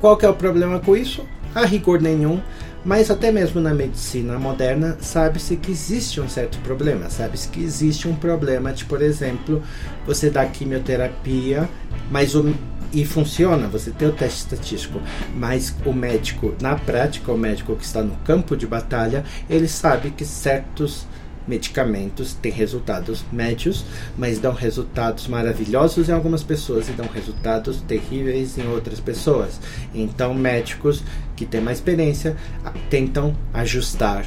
Qual 0.00 0.16
que 0.16 0.26
é 0.26 0.28
o 0.28 0.34
problema 0.34 0.80
com 0.80 0.96
isso? 0.96 1.24
A 1.54 1.64
rigor 1.64 2.00
nenhum, 2.00 2.40
mas 2.84 3.10
até 3.10 3.30
mesmo 3.30 3.60
na 3.60 3.74
medicina 3.74 4.38
moderna, 4.38 4.96
sabe-se 5.00 5.56
que 5.56 5.70
existe 5.70 6.20
um 6.20 6.28
certo 6.28 6.58
problema. 6.60 7.10
Sabe-se 7.10 7.48
que 7.48 7.62
existe 7.62 8.08
um 8.08 8.14
problema 8.14 8.72
de, 8.72 8.84
por 8.84 9.02
exemplo, 9.02 9.62
você 10.06 10.30
dá 10.30 10.46
quimioterapia, 10.46 11.68
mas 12.10 12.34
o, 12.34 12.54
e 12.92 13.04
funciona, 13.04 13.68
você 13.68 13.90
tem 13.90 14.08
o 14.08 14.12
teste 14.12 14.40
estatístico, 14.40 15.00
mas 15.34 15.74
o 15.84 15.92
médico, 15.92 16.54
na 16.60 16.74
prática, 16.74 17.30
o 17.30 17.38
médico 17.38 17.76
que 17.76 17.84
está 17.84 18.02
no 18.02 18.16
campo 18.24 18.56
de 18.56 18.66
batalha, 18.66 19.24
ele 19.48 19.68
sabe 19.68 20.10
que 20.10 20.24
certos 20.24 21.06
medicamentos 21.50 22.32
têm 22.32 22.52
resultados 22.52 23.24
médios, 23.32 23.84
mas 24.16 24.38
dão 24.38 24.54
resultados 24.54 25.26
maravilhosos 25.26 26.08
em 26.08 26.12
algumas 26.12 26.44
pessoas 26.44 26.88
e 26.88 26.92
dão 26.92 27.06
resultados 27.12 27.82
terríveis 27.82 28.56
em 28.56 28.68
outras 28.68 29.00
pessoas. 29.00 29.60
Então, 29.92 30.32
médicos 30.32 31.02
que 31.34 31.44
têm 31.44 31.60
mais 31.60 31.78
experiência 31.78 32.36
tentam 32.88 33.36
ajustar 33.52 34.26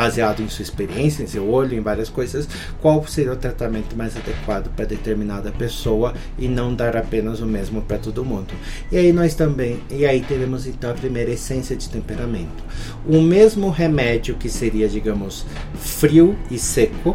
baseado 0.00 0.40
em 0.40 0.48
sua 0.48 0.62
experiência, 0.62 1.22
em 1.22 1.26
seu 1.26 1.46
olho, 1.46 1.76
em 1.76 1.80
várias 1.80 2.08
coisas, 2.08 2.48
qual 2.80 3.06
seria 3.06 3.34
o 3.34 3.36
tratamento 3.36 3.94
mais 3.94 4.16
adequado 4.16 4.70
para 4.74 4.86
determinada 4.86 5.52
pessoa 5.52 6.14
e 6.38 6.48
não 6.48 6.74
dar 6.74 6.96
apenas 6.96 7.40
o 7.40 7.46
mesmo 7.46 7.82
para 7.82 7.98
todo 7.98 8.24
mundo. 8.24 8.54
E 8.90 8.96
aí 8.96 9.12
nós 9.12 9.34
também, 9.34 9.78
e 9.90 10.06
aí 10.06 10.22
teremos 10.22 10.66
então 10.66 10.90
a 10.90 10.94
primeira 10.94 11.30
essência 11.30 11.76
de 11.76 11.86
temperamento. 11.90 12.64
O 13.06 13.20
mesmo 13.20 13.68
remédio 13.68 14.36
que 14.36 14.48
seria, 14.48 14.88
digamos, 14.88 15.44
frio 15.74 16.34
e 16.50 16.58
seco, 16.58 17.14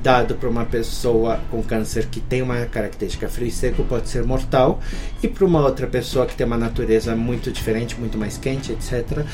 dado 0.00 0.36
para 0.36 0.48
uma 0.48 0.64
pessoa 0.64 1.40
com 1.50 1.62
câncer 1.62 2.06
que 2.06 2.20
tem 2.20 2.42
uma 2.42 2.64
característica 2.66 3.28
frio 3.28 3.48
e 3.48 3.50
seco 3.50 3.82
pode 3.84 4.08
ser 4.08 4.24
mortal 4.24 4.80
e 5.22 5.28
para 5.28 5.44
uma 5.44 5.60
outra 5.60 5.86
pessoa 5.86 6.26
que 6.26 6.36
tem 6.36 6.46
uma 6.46 6.56
natureza 6.56 7.16
muito 7.16 7.50
diferente, 7.50 7.98
muito 7.98 8.16
mais 8.16 8.38
quente, 8.38 8.72
etc, 8.72 9.24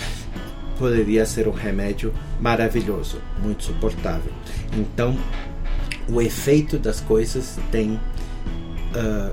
poderia 0.78 1.25
ser 1.26 1.49
um 1.49 1.52
remédio 1.52 2.12
maravilhoso, 2.40 3.21
muito 3.43 3.64
suportável. 3.64 4.33
Então, 4.76 5.16
o 6.09 6.21
efeito 6.21 6.78
das 6.78 7.00
coisas 7.00 7.59
tem 7.71 7.93
uh, 8.95 9.33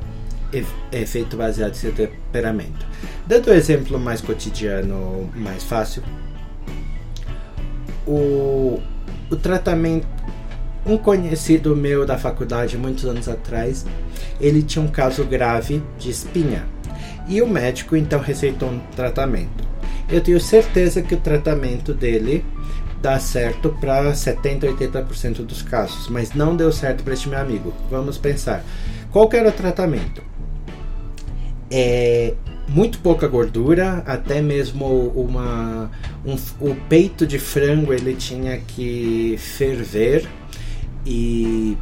efeito 0.91 1.37
baseado 1.37 1.71
em 1.71 1.75
seu 1.75 1.93
temperamento. 1.93 2.85
Dando 3.25 3.51
um 3.51 3.53
exemplo 3.53 3.99
mais 3.99 4.21
cotidiano, 4.21 5.29
mais 5.35 5.63
fácil, 5.63 6.03
o, 8.05 8.79
o 9.29 9.35
tratamento. 9.35 10.07
Um 10.83 10.97
conhecido 10.97 11.75
meu 11.75 12.07
da 12.07 12.17
faculdade, 12.17 12.75
muitos 12.75 13.05
anos 13.05 13.29
atrás, 13.29 13.85
ele 14.39 14.63
tinha 14.63 14.83
um 14.83 14.87
caso 14.87 15.23
grave 15.23 15.83
de 15.99 16.09
espinha. 16.09 16.65
E 17.27 17.39
o 17.39 17.47
médico 17.47 17.95
então 17.95 18.19
receitou 18.19 18.67
um 18.67 18.79
tratamento 18.95 19.70
eu 20.11 20.21
tenho 20.21 20.39
certeza 20.39 21.01
que 21.01 21.15
o 21.15 21.17
tratamento 21.17 21.93
dele 21.93 22.43
dá 23.01 23.19
certo 23.19 23.69
para 23.81 24.13
70, 24.13 24.67
80% 24.67 25.45
dos 25.45 25.61
casos, 25.61 26.07
mas 26.09 26.33
não 26.33 26.55
deu 26.55 26.71
certo 26.71 27.03
para 27.03 27.13
este 27.13 27.29
meu 27.29 27.39
amigo. 27.39 27.73
Vamos 27.89 28.17
pensar. 28.17 28.63
Qual 29.11 29.27
que 29.27 29.35
era 29.37 29.49
o 29.49 29.51
tratamento? 29.51 30.21
É 31.69 32.33
muito 32.67 32.99
pouca 32.99 33.27
gordura, 33.27 34.03
até 34.05 34.41
mesmo 34.41 35.09
uma 35.15 35.89
um, 36.25 36.35
o 36.59 36.75
peito 36.87 37.25
de 37.25 37.39
frango 37.39 37.93
ele 37.93 38.13
tinha 38.15 38.57
que 38.57 39.35
ferver 39.37 40.27
e 41.05 41.77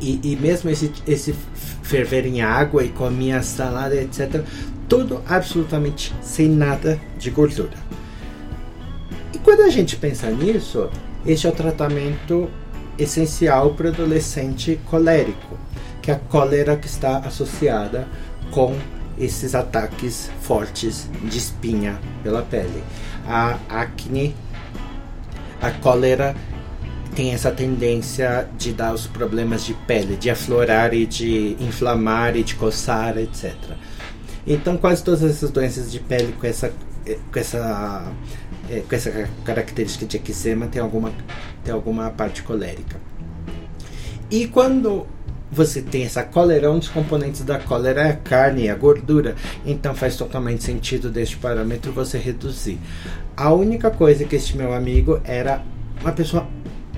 e, 0.00 0.20
e 0.22 0.36
mesmo 0.36 0.70
esse, 0.70 0.92
esse 1.08 1.34
ferver 1.82 2.24
em 2.24 2.40
água 2.40 2.84
e 2.84 2.88
comia 2.88 3.42
salada 3.42 3.96
etc 3.96 4.44
tudo 4.88 5.22
absolutamente 5.28 6.14
sem 6.22 6.48
nada 6.48 6.98
de 7.18 7.30
gordura. 7.30 7.76
E 9.32 9.38
quando 9.38 9.62
a 9.62 9.70
gente 9.70 9.96
pensa 9.96 10.30
nisso, 10.30 10.88
este 11.26 11.46
é 11.46 11.50
o 11.50 11.52
tratamento 11.52 12.48
essencial 12.98 13.74
para 13.74 13.86
o 13.86 13.92
adolescente 13.92 14.80
colérico, 14.86 15.58
que 16.00 16.10
é 16.10 16.14
a 16.14 16.18
cólera 16.18 16.76
que 16.76 16.86
está 16.86 17.18
associada 17.18 18.08
com 18.50 18.74
esses 19.18 19.54
ataques 19.54 20.30
fortes 20.40 21.08
de 21.22 21.38
espinha 21.38 21.98
pela 22.22 22.42
pele. 22.42 22.82
A 23.26 23.58
acne, 23.68 24.34
a 25.60 25.70
cólera 25.70 26.34
tem 27.14 27.32
essa 27.32 27.50
tendência 27.50 28.48
de 28.56 28.72
dar 28.72 28.94
os 28.94 29.06
problemas 29.06 29.64
de 29.64 29.74
pele, 29.74 30.16
de 30.16 30.30
aflorar 30.30 30.94
e 30.94 31.04
de 31.04 31.56
inflamar 31.60 32.36
e 32.36 32.42
de 32.42 32.54
coçar, 32.54 33.18
etc. 33.18 33.54
Então, 34.50 34.78
quase 34.78 35.04
todas 35.04 35.22
essas 35.22 35.50
doenças 35.50 35.92
de 35.92 36.00
pele 36.00 36.32
com 36.32 36.46
essa, 36.46 36.72
eh, 37.04 37.18
com 37.30 37.38
essa, 37.38 38.10
eh, 38.70 38.82
com 38.88 38.96
essa 38.96 39.28
característica 39.44 40.06
de 40.06 40.16
eczema 40.16 40.66
tem 40.66 40.80
alguma, 40.80 41.12
tem 41.62 41.74
alguma 41.74 42.08
parte 42.08 42.42
colérica. 42.42 42.96
E 44.30 44.46
quando 44.46 45.06
você 45.52 45.82
tem 45.82 46.04
essa 46.04 46.22
cólera, 46.22 46.72
um 46.72 46.78
dos 46.78 46.88
componentes 46.88 47.42
da 47.42 47.58
cólera 47.58 48.02
é 48.02 48.10
a 48.10 48.16
carne 48.16 48.64
e 48.64 48.68
a 48.70 48.74
gordura, 48.74 49.34
então 49.66 49.94
faz 49.94 50.16
totalmente 50.16 50.64
sentido 50.64 51.10
deste 51.10 51.36
parâmetro 51.36 51.92
você 51.92 52.16
reduzir. 52.16 52.78
A 53.36 53.52
única 53.52 53.90
coisa 53.90 54.24
que 54.24 54.36
este 54.36 54.56
meu 54.56 54.72
amigo 54.72 55.20
era 55.24 55.62
uma 56.00 56.12
pessoa 56.12 56.46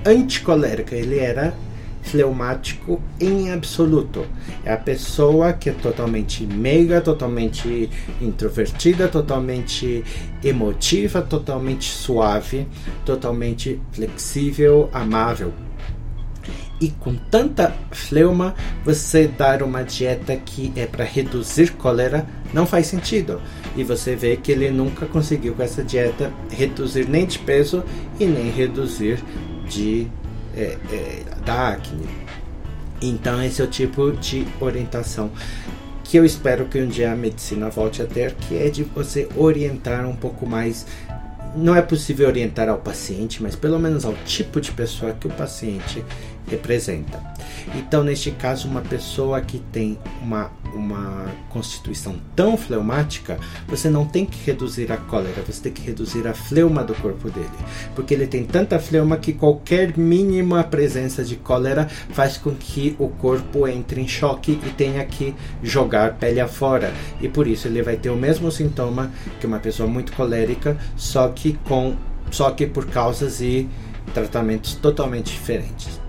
anticolérica, 0.05 0.95
ele 0.95 1.19
era 1.19 1.53
fleumático 2.01 3.01
em 3.19 3.51
absoluto. 3.51 4.25
É 4.63 4.73
a 4.73 4.77
pessoa 4.77 5.53
que 5.53 5.69
é 5.69 5.73
totalmente 5.73 6.45
meiga, 6.45 7.01
totalmente 7.01 7.89
introvertida, 8.19 9.07
totalmente 9.07 10.03
emotiva, 10.43 11.21
totalmente 11.21 11.85
suave, 11.85 12.67
totalmente 13.05 13.79
flexível, 13.91 14.89
amável. 14.93 15.53
E 16.81 16.89
com 16.89 17.13
tanta 17.13 17.75
fleuma, 17.91 18.55
você 18.83 19.27
dar 19.27 19.61
uma 19.61 19.83
dieta 19.83 20.35
que 20.35 20.73
é 20.75 20.87
para 20.87 21.05
reduzir 21.05 21.73
cólera 21.73 22.25
não 22.51 22.65
faz 22.65 22.87
sentido. 22.87 23.39
E 23.77 23.83
você 23.83 24.15
vê 24.15 24.35
que 24.35 24.51
ele 24.51 24.71
nunca 24.71 25.05
conseguiu 25.05 25.53
com 25.53 25.61
essa 25.61 25.83
dieta 25.83 26.33
reduzir 26.49 27.07
nem 27.07 27.27
de 27.27 27.37
peso 27.37 27.83
e 28.19 28.25
nem 28.25 28.49
reduzir 28.49 29.23
de 29.69 30.07
é, 30.55 30.77
é, 30.91 31.23
da 31.45 31.69
acne. 31.69 32.07
Então, 33.01 33.43
esse 33.43 33.61
é 33.61 33.65
o 33.65 33.67
tipo 33.67 34.11
de 34.11 34.47
orientação 34.59 35.31
que 36.03 36.17
eu 36.17 36.25
espero 36.25 36.65
que 36.65 36.77
um 36.79 36.87
dia 36.87 37.13
a 37.13 37.15
medicina 37.15 37.69
volte 37.69 38.01
a 38.01 38.05
ter, 38.05 38.33
que 38.33 38.57
é 38.57 38.69
de 38.69 38.83
você 38.83 39.29
orientar 39.37 40.05
um 40.05 40.15
pouco 40.15 40.45
mais 40.45 40.85
não 41.55 41.75
é 41.75 41.81
possível 41.81 42.27
orientar 42.27 42.69
ao 42.69 42.77
paciente, 42.77 43.41
mas 43.43 43.55
pelo 43.55 43.79
menos 43.79 44.05
ao 44.05 44.13
tipo 44.25 44.61
de 44.61 44.71
pessoa 44.71 45.13
que 45.13 45.27
o 45.27 45.29
paciente 45.29 46.03
representa. 46.47 47.21
Então, 47.75 48.03
neste 48.03 48.31
caso, 48.31 48.67
uma 48.67 48.81
pessoa 48.81 49.41
que 49.41 49.59
tem 49.59 49.97
uma, 50.21 50.51
uma 50.73 51.25
constituição 51.49 52.15
tão 52.35 52.57
fleumática, 52.57 53.39
você 53.67 53.89
não 53.89 54.05
tem 54.05 54.25
que 54.25 54.43
reduzir 54.45 54.91
a 54.91 54.97
cólera, 54.97 55.43
você 55.45 55.61
tem 55.61 55.71
que 55.71 55.81
reduzir 55.81 56.27
a 56.27 56.33
fleuma 56.33 56.83
do 56.83 56.93
corpo 56.95 57.29
dele. 57.29 57.49
Porque 57.95 58.13
ele 58.13 58.27
tem 58.27 58.43
tanta 58.45 58.79
fleuma 58.79 59.17
que 59.17 59.33
qualquer 59.33 59.97
mínima 59.97 60.63
presença 60.63 61.23
de 61.23 61.35
cólera 61.35 61.87
faz 62.11 62.37
com 62.37 62.51
que 62.51 62.95
o 62.99 63.07
corpo 63.07 63.67
entre 63.67 64.01
em 64.01 64.07
choque 64.07 64.59
e 64.65 64.69
tenha 64.71 65.03
que 65.05 65.35
jogar 65.63 66.15
pele 66.15 66.39
afora. 66.39 66.93
E 67.19 67.27
por 67.27 67.47
isso 67.47 67.67
ele 67.67 67.81
vai 67.81 67.97
ter 67.97 68.09
o 68.09 68.15
mesmo 68.15 68.51
sintoma 68.51 69.11
que 69.39 69.47
uma 69.47 69.59
pessoa 69.59 69.87
muito 69.87 70.13
colérica, 70.13 70.77
só 70.95 71.27
que 71.29 71.53
com 71.65 71.95
só 72.29 72.49
que 72.51 72.65
por 72.65 72.85
causas 72.85 73.41
e 73.41 73.67
tratamentos 74.13 74.75
totalmente 74.75 75.33
diferentes. 75.33 75.99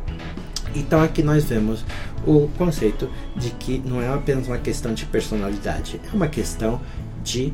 Então 0.74 1.02
aqui 1.02 1.22
nós 1.22 1.44
vemos 1.44 1.84
o 2.26 2.48
conceito 2.56 3.08
de 3.36 3.50
que 3.50 3.82
não 3.84 4.00
é 4.00 4.08
apenas 4.08 4.46
uma 4.46 4.58
questão 4.58 4.94
de 4.94 5.06
personalidade, 5.06 6.00
é 6.10 6.14
uma 6.14 6.28
questão 6.28 6.80
de 7.22 7.52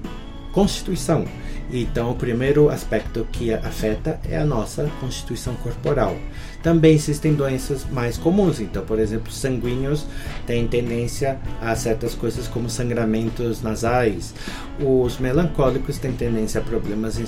constituição. 0.53 1.25
Então, 1.71 2.11
o 2.11 2.15
primeiro 2.15 2.71
aspecto 2.71 3.27
que 3.31 3.53
afeta 3.53 4.19
é 4.29 4.39
a 4.39 4.45
nossa 4.45 4.91
constituição 5.01 5.55
corporal. 5.57 6.17
Também 6.63 6.95
existem 6.95 7.35
doenças 7.35 7.85
mais 7.91 8.17
comuns. 8.17 8.59
Então, 8.59 8.85
por 8.85 8.99
exemplo, 8.99 9.31
sanguíneos 9.31 10.07
têm 10.47 10.67
tendência 10.67 11.39
a 11.61 11.77
certas 11.77 12.15
coisas 12.15 12.49
como 12.49 12.71
sangramentos 12.71 13.63
nasais. 13.63 14.35
Os 14.81 15.19
melancólicos 15.19 15.99
têm 15.99 16.13
tendência 16.13 16.61
a 16.61 16.65
problemas 16.65 17.21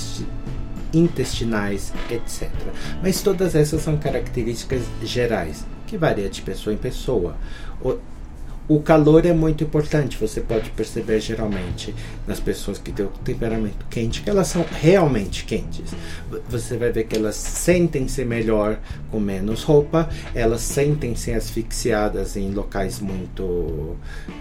intestinais, 0.92 1.92
etc. 2.10 2.50
Mas 3.02 3.20
todas 3.20 3.54
essas 3.54 3.82
são 3.82 3.98
características 3.98 4.82
gerais 5.02 5.64
que 5.90 5.96
varia 5.96 6.30
de 6.30 6.40
pessoa 6.40 6.72
em 6.72 6.76
pessoa. 6.76 7.36
O, 7.82 7.96
o 8.68 8.80
calor 8.80 9.26
é 9.26 9.32
muito 9.32 9.64
importante, 9.64 10.16
você 10.16 10.40
pode 10.40 10.70
perceber 10.70 11.18
geralmente 11.18 11.92
nas 12.28 12.38
pessoas 12.38 12.78
que 12.78 12.92
têm 12.92 13.04
o 13.04 13.08
temperamento 13.08 13.84
quente 13.90 14.22
que 14.22 14.30
elas 14.30 14.46
são 14.46 14.64
realmente 14.70 15.44
quentes. 15.44 15.92
Você 16.48 16.76
vai 16.76 16.92
ver 16.92 17.08
que 17.08 17.16
elas 17.16 17.34
sentem-se 17.34 18.24
melhor 18.24 18.78
com 19.10 19.18
menos 19.18 19.64
roupa, 19.64 20.08
elas 20.32 20.60
sentem-se 20.60 21.32
asfixiadas 21.32 22.36
em 22.36 22.52
locais 22.52 23.00
muito 23.00 23.96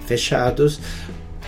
fechados. 0.05 0.79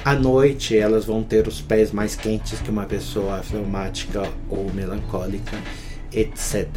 À 0.04 0.16
noite 0.16 0.76
elas 0.76 1.06
vão 1.06 1.22
ter 1.22 1.48
os 1.48 1.62
pés 1.62 1.92
mais 1.92 2.16
quentes 2.16 2.60
que 2.60 2.72
uma 2.72 2.86
pessoa 2.86 3.44
fleumática 3.44 4.24
ou 4.50 4.74
melancólica, 4.74 5.56
etc. 6.12 6.68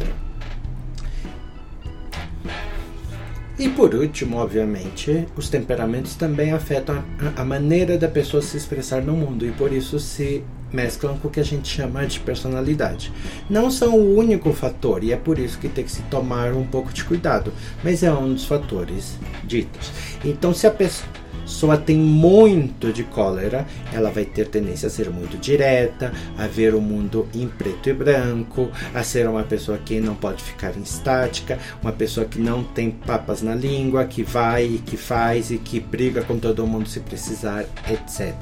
E 3.57 3.69
por 3.69 3.95
último, 3.95 4.37
obviamente, 4.37 5.25
os 5.37 5.47
temperamentos 5.47 6.15
também 6.15 6.51
afetam 6.51 7.01
a, 7.19 7.41
a, 7.41 7.45
maneira 7.45 7.97
da 7.97 8.07
pessoa 8.07 8.43
se 8.43 8.57
expressar 8.57 9.01
no 9.01 9.13
mundo 9.13 9.45
e 9.45 9.51
por 9.51 9.71
isso 9.71 9.97
se 9.97 10.43
mesclam 10.73 11.17
com 11.17 11.29
o 11.29 11.31
que 11.31 11.39
a 11.39 11.43
gente 11.43 11.69
chama 11.69 12.05
de 12.05 12.19
personalidade. 12.19 13.13
Não 13.49 13.71
são 13.71 13.95
o 13.95 14.17
único 14.17 14.51
fator 14.51 15.05
e 15.05 15.13
é 15.13 15.15
por 15.15 15.39
isso 15.39 15.57
que 15.57 15.69
tem 15.69 15.85
que 15.85 15.91
se 15.91 16.01
tomar 16.03 16.53
um 16.53 16.67
pouco 16.67 16.91
de 16.91 17.05
cuidado, 17.05 17.53
mas 17.81 18.03
é 18.03 18.11
um 18.11 18.33
dos 18.33 18.45
fatores 18.45 19.17
ditos. 19.45 19.89
Então, 20.25 20.53
se 20.53 20.67
a 20.67 20.71
pessoa 20.71 21.07
pessoa 21.45 21.77
tem 21.77 21.95
muito 21.95 22.91
de 22.91 23.03
cólera, 23.03 23.65
ela 23.93 24.09
vai 24.09 24.25
ter 24.25 24.47
tendência 24.47 24.87
a 24.87 24.89
ser 24.89 25.11
muito 25.11 25.37
direta, 25.37 26.11
a 26.37 26.47
ver 26.47 26.73
o 26.73 26.81
mundo 26.81 27.27
em 27.33 27.47
preto 27.47 27.89
e 27.89 27.93
branco, 27.93 28.69
a 28.93 29.03
ser 29.03 29.29
uma 29.29 29.43
pessoa 29.43 29.77
que 29.77 29.99
não 29.99 30.15
pode 30.15 30.43
ficar 30.43 30.75
em 30.75 30.81
estática, 30.81 31.59
uma 31.81 31.91
pessoa 31.91 32.25
que 32.25 32.39
não 32.39 32.63
tem 32.63 32.89
papas 32.89 33.43
na 33.43 33.53
língua, 33.53 34.05
que 34.05 34.23
vai 34.23 34.65
e 34.65 34.77
que 34.79 34.97
faz 34.97 35.51
e 35.51 35.57
que 35.57 35.79
briga 35.79 36.23
com 36.23 36.39
todo 36.39 36.65
mundo 36.65 36.89
se 36.89 36.99
precisar, 36.99 37.65
etc. 37.89 38.33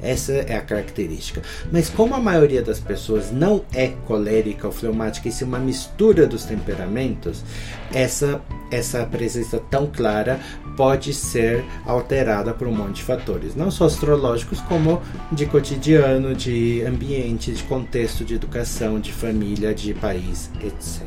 Essa 0.00 0.32
é 0.32 0.56
a 0.56 0.62
característica. 0.62 1.42
Mas 1.72 1.88
como 1.88 2.14
a 2.14 2.20
maioria 2.20 2.62
das 2.62 2.78
pessoas 2.78 3.32
não 3.32 3.64
é 3.74 3.88
colérica 4.06 4.68
ou 4.68 4.72
fleumática, 4.72 5.28
isso 5.28 5.42
é 5.42 5.46
uma 5.46 5.58
mistura 5.58 6.26
dos 6.26 6.44
temperamentos, 6.44 7.44
essa 7.92 8.40
essa 8.70 9.04
presença 9.06 9.60
tão 9.70 9.86
clara 9.86 10.40
pode 10.76 11.12
ser 11.12 11.64
alterada 11.86 12.43
por 12.52 12.68
um 12.68 12.74
monte 12.74 12.96
de 12.96 13.02
fatores, 13.02 13.54
não 13.54 13.70
só 13.70 13.86
astrológicos, 13.86 14.60
como 14.60 15.00
de 15.32 15.46
cotidiano, 15.46 16.34
de 16.34 16.82
ambiente, 16.82 17.52
de 17.52 17.62
contexto, 17.62 18.24
de 18.24 18.34
educação, 18.34 19.00
de 19.00 19.12
família, 19.12 19.74
de 19.74 19.94
país, 19.94 20.50
etc. 20.62 21.02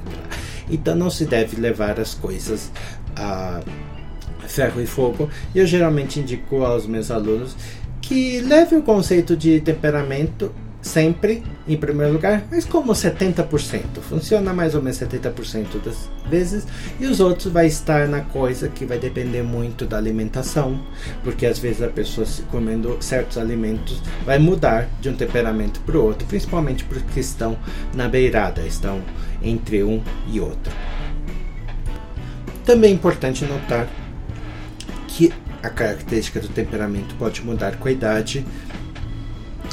Então 0.70 0.96
não 0.96 1.10
se 1.10 1.26
deve 1.26 1.60
levar 1.60 2.00
as 2.00 2.14
coisas 2.14 2.72
a 3.16 3.62
ferro 4.48 4.82
e 4.82 4.86
fogo. 4.86 5.30
Eu 5.54 5.66
geralmente 5.66 6.20
indico 6.20 6.64
aos 6.64 6.88
meus 6.88 7.12
alunos 7.12 7.56
que 8.02 8.40
leve 8.42 8.76
o 8.76 8.82
conceito 8.82 9.36
de 9.36 9.60
temperamento 9.60 10.52
sempre 10.88 11.44
em 11.68 11.78
primeiro 11.78 12.14
lugar, 12.14 12.46
mas 12.50 12.66
como 12.66 12.94
70%, 12.94 14.02
funciona 14.02 14.54
mais 14.54 14.74
ou 14.74 14.82
menos 14.82 14.98
70% 15.00 15.82
das 15.84 16.10
vezes, 16.30 16.66
e 17.00 17.06
os 17.06 17.20
outros 17.20 17.52
vai 17.52 17.68
estar 17.68 18.08
na 18.08 18.22
coisa 18.22 18.70
que 18.70 18.86
vai 18.86 18.98
depender 18.98 19.44
muito 19.44 19.86
da 19.86 19.98
alimentação, 19.98 20.82
porque 21.24 21.46
às 21.46 21.60
vezes 21.60 21.82
a 21.82 21.90
pessoa 21.90 22.26
se 22.26 22.42
comendo 22.44 22.98
certos 23.02 23.38
alimentos 23.38 24.02
vai 24.26 24.40
mudar 24.40 24.88
de 25.02 25.10
um 25.10 25.14
temperamento 25.14 25.80
para 25.82 25.98
o 25.98 26.04
outro, 26.04 26.28
principalmente 26.28 26.84
porque 26.86 27.20
estão 27.20 27.58
na 27.94 28.08
beirada, 28.08 28.62
estão 28.62 29.02
entre 29.42 29.84
um 29.84 30.02
e 30.28 30.40
outro. 30.40 30.74
Também 32.66 32.92
é 32.92 32.94
importante 32.94 33.46
notar 33.46 33.88
que 35.08 35.34
a 35.64 35.70
característica 35.70 36.40
do 36.40 36.48
temperamento 36.50 37.16
pode 37.16 37.42
mudar 37.44 37.78
com 37.78 37.88
a 37.88 37.92
idade, 37.92 38.46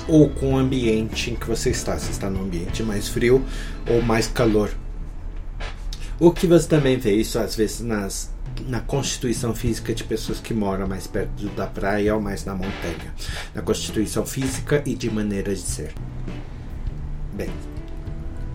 ou 0.07 0.29
com 0.29 0.55
o 0.55 0.57
ambiente 0.59 1.31
em 1.31 1.35
que 1.35 1.47
você 1.47 1.71
está, 1.71 1.99
se 1.99 2.11
está 2.11 2.29
num 2.29 2.43
ambiente 2.43 2.83
mais 2.83 3.09
frio 3.09 3.45
ou 3.89 4.03
mais 4.03 4.27
calor. 4.27 4.71
O 6.19 6.31
que 6.31 6.47
você 6.47 6.69
também 6.69 6.97
vê 6.97 7.13
isso 7.13 7.39
às 7.39 7.57
vezes 7.57 7.81
nas, 7.81 8.31
na 8.69 8.81
constituição 8.81 9.55
física 9.55 9.93
de 9.93 10.05
pessoas 10.05 10.39
que 10.39 10.55
moram 10.55 10.87
mais 10.87 11.07
perto 11.07 11.47
da 11.51 11.67
praia 11.67 12.15
ou 12.15 12.21
mais 12.21 12.45
na 12.45 12.55
montanha, 12.55 13.13
na 13.55 13.63
constituição 13.63 14.25
física 14.25 14.83
e 14.87 14.95
de 14.95 15.11
maneira 15.11 15.53
de 15.55 15.61
ser. 15.61 15.93
Bem, 17.33 17.51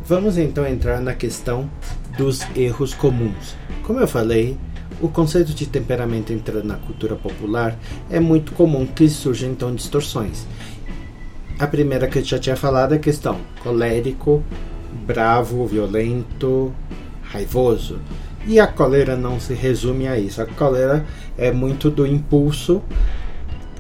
vamos 0.06 0.38
então 0.38 0.66
entrar 0.66 1.02
na 1.02 1.14
questão 1.14 1.70
dos 2.18 2.42
erros 2.56 2.94
comuns. 2.94 3.56
Como 3.84 4.00
eu 4.00 4.08
falei, 4.08 4.58
o 5.02 5.08
conceito 5.08 5.54
de 5.54 5.66
temperamento 5.66 6.34
entrando 6.34 6.66
na 6.66 6.76
cultura 6.76 7.16
popular 7.16 7.78
é 8.10 8.20
muito 8.20 8.52
comum 8.54 8.86
que 8.86 9.08
surjam 9.10 9.52
então 9.52 9.74
distorções. 9.74 10.46
A 11.60 11.68
primeira 11.68 12.08
que 12.08 12.20
eu 12.20 12.24
já 12.24 12.40
tinha 12.40 12.56
falado 12.56 12.94
é 12.94 12.96
a 12.96 13.00
questão 13.00 13.38
colérico, 13.62 14.42
bravo, 15.06 15.68
violento, 15.68 16.74
raivoso. 17.22 18.00
E 18.48 18.62
a 18.62 18.66
cólera 18.66 19.18
não 19.18 19.42
se 19.42 19.54
resume 19.54 20.08
a 20.08 20.18
isso. 20.18 20.42
A 20.42 20.46
cólera 20.46 21.06
é 21.38 21.52
muito 21.52 21.92
do 21.92 22.08
impulso, 22.08 22.82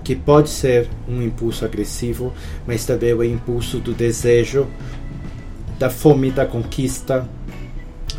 que 0.03 0.13
pode 0.13 0.49
ser 0.49 0.89
um 1.07 1.21
impulso 1.21 1.63
agressivo, 1.63 2.33
mas 2.67 2.85
também 2.85 3.13
o 3.13 3.23
impulso 3.23 3.79
do 3.79 3.93
desejo, 3.93 4.67
da 5.79 5.89
fome 5.89 6.31
da 6.31 6.45
conquista, 6.45 7.25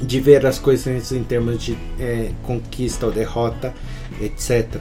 de 0.01 0.20
ver 0.20 0.46
as 0.46 0.59
coisas 0.59 1.12
em 1.12 1.23
termos 1.23 1.62
de 1.62 1.77
é, 1.99 2.31
conquista 2.44 3.05
ou 3.05 3.12
derrota, 3.12 3.75
etc. 4.23 4.81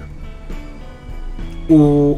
O 1.70 2.18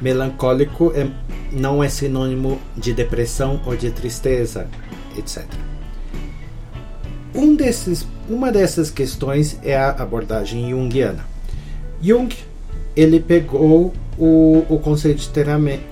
melancólico 0.00 0.92
é 0.94 1.08
não 1.52 1.82
é 1.82 1.88
sinônimo 1.88 2.60
de 2.76 2.92
depressão 2.92 3.60
ou 3.66 3.76
de 3.76 3.90
tristeza, 3.90 4.68
etc. 5.18 5.44
Um 7.34 7.54
desses, 7.54 8.06
uma 8.28 8.52
dessas 8.52 8.90
questões 8.90 9.58
é 9.62 9.76
a 9.76 9.90
abordagem 9.90 10.70
junguiana. 10.70 11.24
Jung 12.00 12.34
ele 12.96 13.20
pegou 13.20 13.92
o, 14.18 14.66
o 14.68 14.78
conceito 14.78 15.20
de 15.20 15.30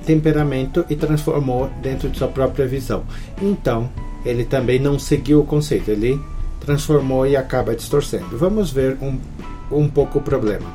temperamento 0.05 0.85
e 0.90 0.97
transformou 0.97 1.71
dentro 1.81 2.09
de 2.09 2.18
sua 2.18 2.29
própria 2.29 2.66
visão. 2.66 3.05
Então, 3.40 3.88
ele 4.25 4.44
também 4.44 4.79
não 4.79 4.99
seguiu 4.99 5.40
o 5.40 5.44
conceito, 5.44 5.90
ele 5.90 6.21
transformou 6.61 7.27
e 7.27 7.37
acaba 7.37 7.75
distorcendo. 7.75 8.37
Vamos 8.37 8.71
ver 8.71 8.99
um, 9.01 9.18
um 9.71 9.88
pouco 9.88 10.18
o 10.18 10.23
problema. 10.23 10.66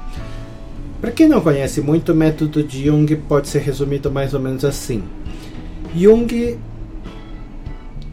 Para 1.04 1.12
quem 1.12 1.28
não 1.28 1.42
conhece 1.42 1.82
muito, 1.82 2.14
o 2.14 2.16
método 2.16 2.64
de 2.64 2.86
Jung 2.86 3.14
pode 3.28 3.50
ser 3.50 3.60
resumido 3.60 4.10
mais 4.10 4.34
ou 4.34 4.40
menos 4.40 4.64
assim. 4.64 5.04
Jung 5.94 6.58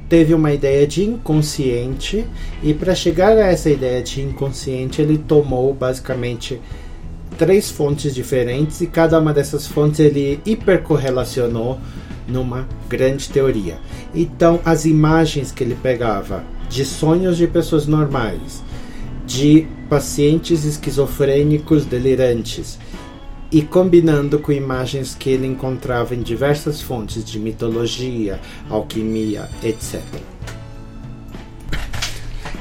teve 0.08 0.34
uma 0.34 0.52
ideia 0.52 0.84
de 0.88 1.04
inconsciente 1.04 2.26
e 2.60 2.74
para 2.74 2.92
chegar 2.92 3.38
a 3.38 3.46
essa 3.46 3.70
ideia 3.70 4.02
de 4.02 4.20
inconsciente 4.20 5.00
ele 5.00 5.18
tomou 5.18 5.72
basicamente 5.72 6.60
três 7.38 7.70
fontes 7.70 8.12
diferentes 8.12 8.80
e 8.80 8.88
cada 8.88 9.20
uma 9.20 9.32
dessas 9.32 9.68
fontes 9.68 10.00
ele 10.00 10.40
hipercorrelacionou 10.44 11.78
numa 12.26 12.66
grande 12.88 13.28
teoria. 13.28 13.78
Então 14.12 14.58
as 14.64 14.84
imagens 14.84 15.52
que 15.52 15.62
ele 15.62 15.76
pegava 15.80 16.42
de 16.68 16.84
sonhos 16.84 17.36
de 17.36 17.46
pessoas 17.46 17.86
normais, 17.86 18.64
de 19.30 19.64
pacientes 19.88 20.64
esquizofrênicos 20.64 21.86
delirantes 21.86 22.80
e 23.52 23.62
combinando 23.62 24.40
com 24.40 24.50
imagens 24.50 25.14
que 25.14 25.30
ele 25.30 25.46
encontrava 25.46 26.16
em 26.16 26.20
diversas 26.20 26.80
fontes 26.80 27.24
de 27.24 27.38
mitologia, 27.38 28.40
alquimia, 28.68 29.48
etc. 29.62 30.02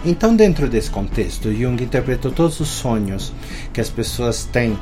Então, 0.06 0.36
dentro 0.36 0.70
desse 0.70 0.92
contexto, 0.92 1.52
Jung 1.52 1.84
interpretou 1.84 2.32
todos 2.32 2.60
os 2.60 2.68
sonhos 2.68 3.34
que 3.74 3.82
as 3.82 3.90
pessoas 3.90 4.46
têm 4.46 4.78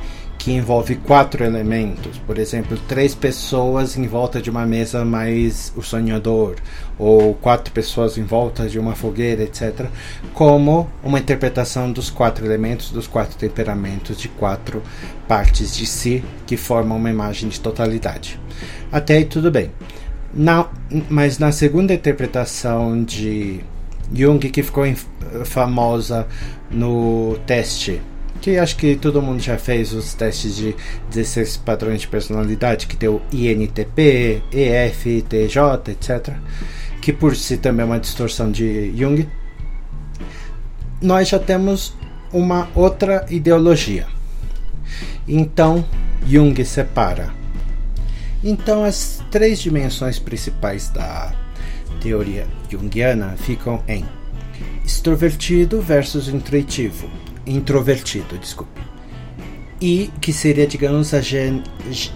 que 0.47 0.53
envolve 0.53 0.95
quatro 0.95 1.43
elementos, 1.43 2.17
por 2.19 2.37
exemplo, 2.37 2.77
três 2.87 3.13
pessoas 3.13 3.97
em 3.97 4.07
volta 4.07 4.41
de 4.41 4.49
uma 4.49 4.65
mesa 4.65 5.03
mais 5.03 5.73
o 5.75 5.81
sonhador, 5.81 6.55
ou 6.97 7.33
quatro 7.33 7.73
pessoas 7.73 8.17
em 8.17 8.23
volta 8.23 8.69
de 8.69 8.79
uma 8.79 8.95
fogueira, 8.95 9.43
etc., 9.43 9.87
como 10.33 10.89
uma 11.03 11.19
interpretação 11.19 11.91
dos 11.91 12.09
quatro 12.09 12.45
elementos, 12.45 12.91
dos 12.91 13.07
quatro 13.07 13.37
temperamentos, 13.37 14.17
de 14.17 14.29
quatro 14.29 14.81
partes 15.27 15.75
de 15.75 15.85
si 15.85 16.23
que 16.45 16.55
formam 16.55 16.95
uma 16.95 17.09
imagem 17.09 17.49
de 17.49 17.59
totalidade. 17.59 18.39
Até 18.89 19.17
aí 19.17 19.25
tudo 19.25 19.51
bem. 19.51 19.69
Na, 20.33 20.69
mas 21.09 21.39
na 21.39 21.51
segunda 21.51 21.93
interpretação 21.93 23.03
de 23.03 23.59
Jung, 24.13 24.39
que 24.39 24.63
ficou 24.63 24.85
famosa 25.43 26.25
no 26.71 27.37
teste 27.45 28.01
que 28.37 28.57
acho 28.57 28.77
que 28.77 28.95
todo 28.95 29.21
mundo 29.21 29.41
já 29.41 29.57
fez 29.57 29.93
os 29.93 30.13
testes 30.13 30.55
de 30.55 30.75
16 31.11 31.57
padrões 31.57 32.01
de 32.01 32.07
personalidade, 32.07 32.87
que 32.87 32.95
tem 32.95 33.09
o 33.09 33.21
INTP, 33.31 34.41
EF, 34.51 35.21
TJ, 35.27 35.91
etc., 35.91 36.35
que 37.01 37.13
por 37.13 37.35
si 37.35 37.57
também 37.57 37.83
é 37.83 37.85
uma 37.85 37.99
distorção 37.99 38.51
de 38.51 38.93
Jung. 38.97 39.27
Nós 41.01 41.29
já 41.29 41.39
temos 41.39 41.95
uma 42.31 42.69
outra 42.75 43.25
ideologia. 43.29 44.07
Então, 45.27 45.85
Jung 46.25 46.63
separa. 46.65 47.33
Então, 48.43 48.83
as 48.83 49.21
três 49.31 49.59
dimensões 49.59 50.19
principais 50.19 50.89
da 50.89 51.33
teoria 52.01 52.47
junguiana 52.69 53.35
ficam 53.37 53.83
em 53.87 54.05
extrovertido 54.85 55.81
versus 55.81 56.27
intuitivo 56.27 57.09
introvertido, 57.47 58.37
desculpe. 58.37 58.81
E 59.79 60.09
que 60.19 60.33
seria, 60.33 60.65
digamos, 60.65 61.13
a, 61.13 61.21
gen, 61.21 61.63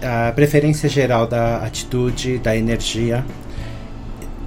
a 0.02 0.32
preferência 0.32 0.88
geral 0.88 1.26
da 1.26 1.58
atitude, 1.58 2.38
da 2.38 2.56
energia. 2.56 3.24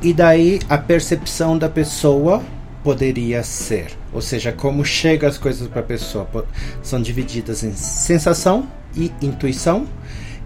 E 0.02 0.14
daí 0.14 0.60
a 0.70 0.78
percepção 0.78 1.58
da 1.58 1.70
pessoa 1.70 2.44
poderia 2.84 3.42
ser, 3.42 3.88
ou 4.14 4.22
seja, 4.22 4.52
como 4.52 4.86
chega 4.86 5.28
as 5.28 5.40
coisas 5.40 5.68
para 5.68 5.80
a 5.80 5.84
pessoa, 5.84 6.28
são 6.84 7.02
divididas 7.02 7.64
em 7.64 7.74
sensação 7.74 8.68
e 8.96 9.12
intuição. 9.22 9.88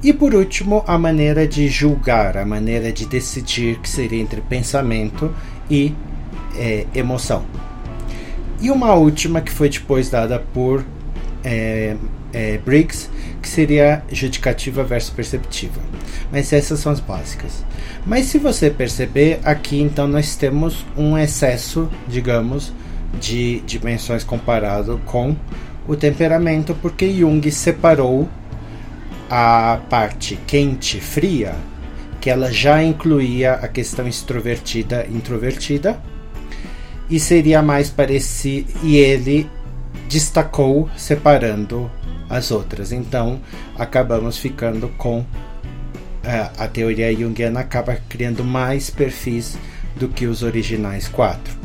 E 0.02 0.14
por 0.14 0.34
último, 0.34 0.82
a 0.88 0.98
maneira 0.98 1.46
de 1.46 1.68
julgar, 1.68 2.38
a 2.38 2.46
maneira 2.46 2.94
de 2.94 3.06
decidir, 3.06 3.80
que 3.80 3.90
seria 3.90 4.22
entre 4.22 4.40
pensamento 4.40 5.36
e 5.70 5.94
é, 6.56 6.86
emoção. 6.96 7.44
E 8.62 8.70
uma 8.70 8.94
última 8.94 9.42
que 9.42 9.52
foi 9.52 9.70
depois 9.70 10.10
dada 10.10 10.40
por 10.54 10.86
é, 11.44 11.96
é, 12.34 12.58
Briggs, 12.58 13.10
que 13.42 13.48
seria 13.48 14.04
judicativa 14.12 14.84
versus 14.84 15.10
perceptiva. 15.10 15.82
Mas 16.32 16.52
essas 16.52 16.80
são 16.80 16.92
as 16.92 17.00
básicas. 17.00 17.64
Mas 18.06 18.26
se 18.26 18.38
você 18.38 18.70
perceber, 18.70 19.40
aqui 19.44 19.80
então 19.82 20.08
nós 20.08 20.36
temos 20.36 20.86
um 20.98 21.18
excesso, 21.18 21.90
digamos, 22.08 22.74
de 23.20 23.62
dimensões 23.62 24.24
comparado 24.24 25.00
com 25.06 25.36
o 25.88 25.96
temperamento, 25.96 26.76
porque 26.82 27.12
Jung 27.12 27.50
separou 27.52 28.30
a 29.30 29.80
parte 29.90 30.38
quente, 30.48 31.00
fria, 31.00 31.56
que 32.20 32.30
ela 32.30 32.52
já 32.52 32.84
incluía 32.84 33.54
a 33.54 33.68
questão 33.68 34.08
extrovertida 34.08 35.06
introvertida, 35.10 36.00
e 37.10 37.20
seria 37.20 37.62
mais 37.62 37.90
parecido. 37.90 38.72
E 38.84 38.98
ele 38.98 39.50
destacou 40.08 40.90
separando 40.98 41.90
as 42.30 42.52
outras. 42.52 42.92
Então 42.92 43.40
acabamos 43.78 44.38
ficando 44.38 44.90
com 44.90 45.20
uh, 45.20 46.52
a 46.58 46.68
teoria 46.68 47.14
junguiana 47.16 47.62
acaba 47.62 47.98
criando 48.08 48.44
mais 48.44 48.90
perfis 48.90 49.58
do 49.96 50.08
que 50.08 50.28
os 50.28 50.44
originais 50.44 51.08
quatro. 51.08 51.58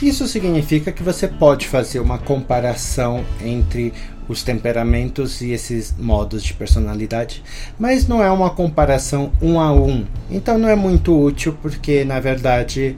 Isso 0.00 0.28
significa 0.28 0.92
que 0.92 1.02
você 1.02 1.26
pode 1.26 1.66
fazer 1.66 1.98
uma 1.98 2.18
comparação 2.18 3.24
entre 3.44 3.92
os 4.28 4.42
temperamentos 4.42 5.40
e 5.40 5.50
esses 5.50 5.94
modos 5.98 6.44
de 6.44 6.52
personalidade, 6.54 7.42
mas 7.78 8.06
não 8.06 8.22
é 8.22 8.30
uma 8.30 8.50
comparação 8.50 9.32
um 9.42 9.58
a 9.58 9.72
um. 9.72 10.06
Então 10.30 10.56
não 10.56 10.68
é 10.68 10.76
muito 10.76 11.18
útil 11.18 11.56
porque 11.60 12.04
na 12.04 12.20
verdade 12.20 12.94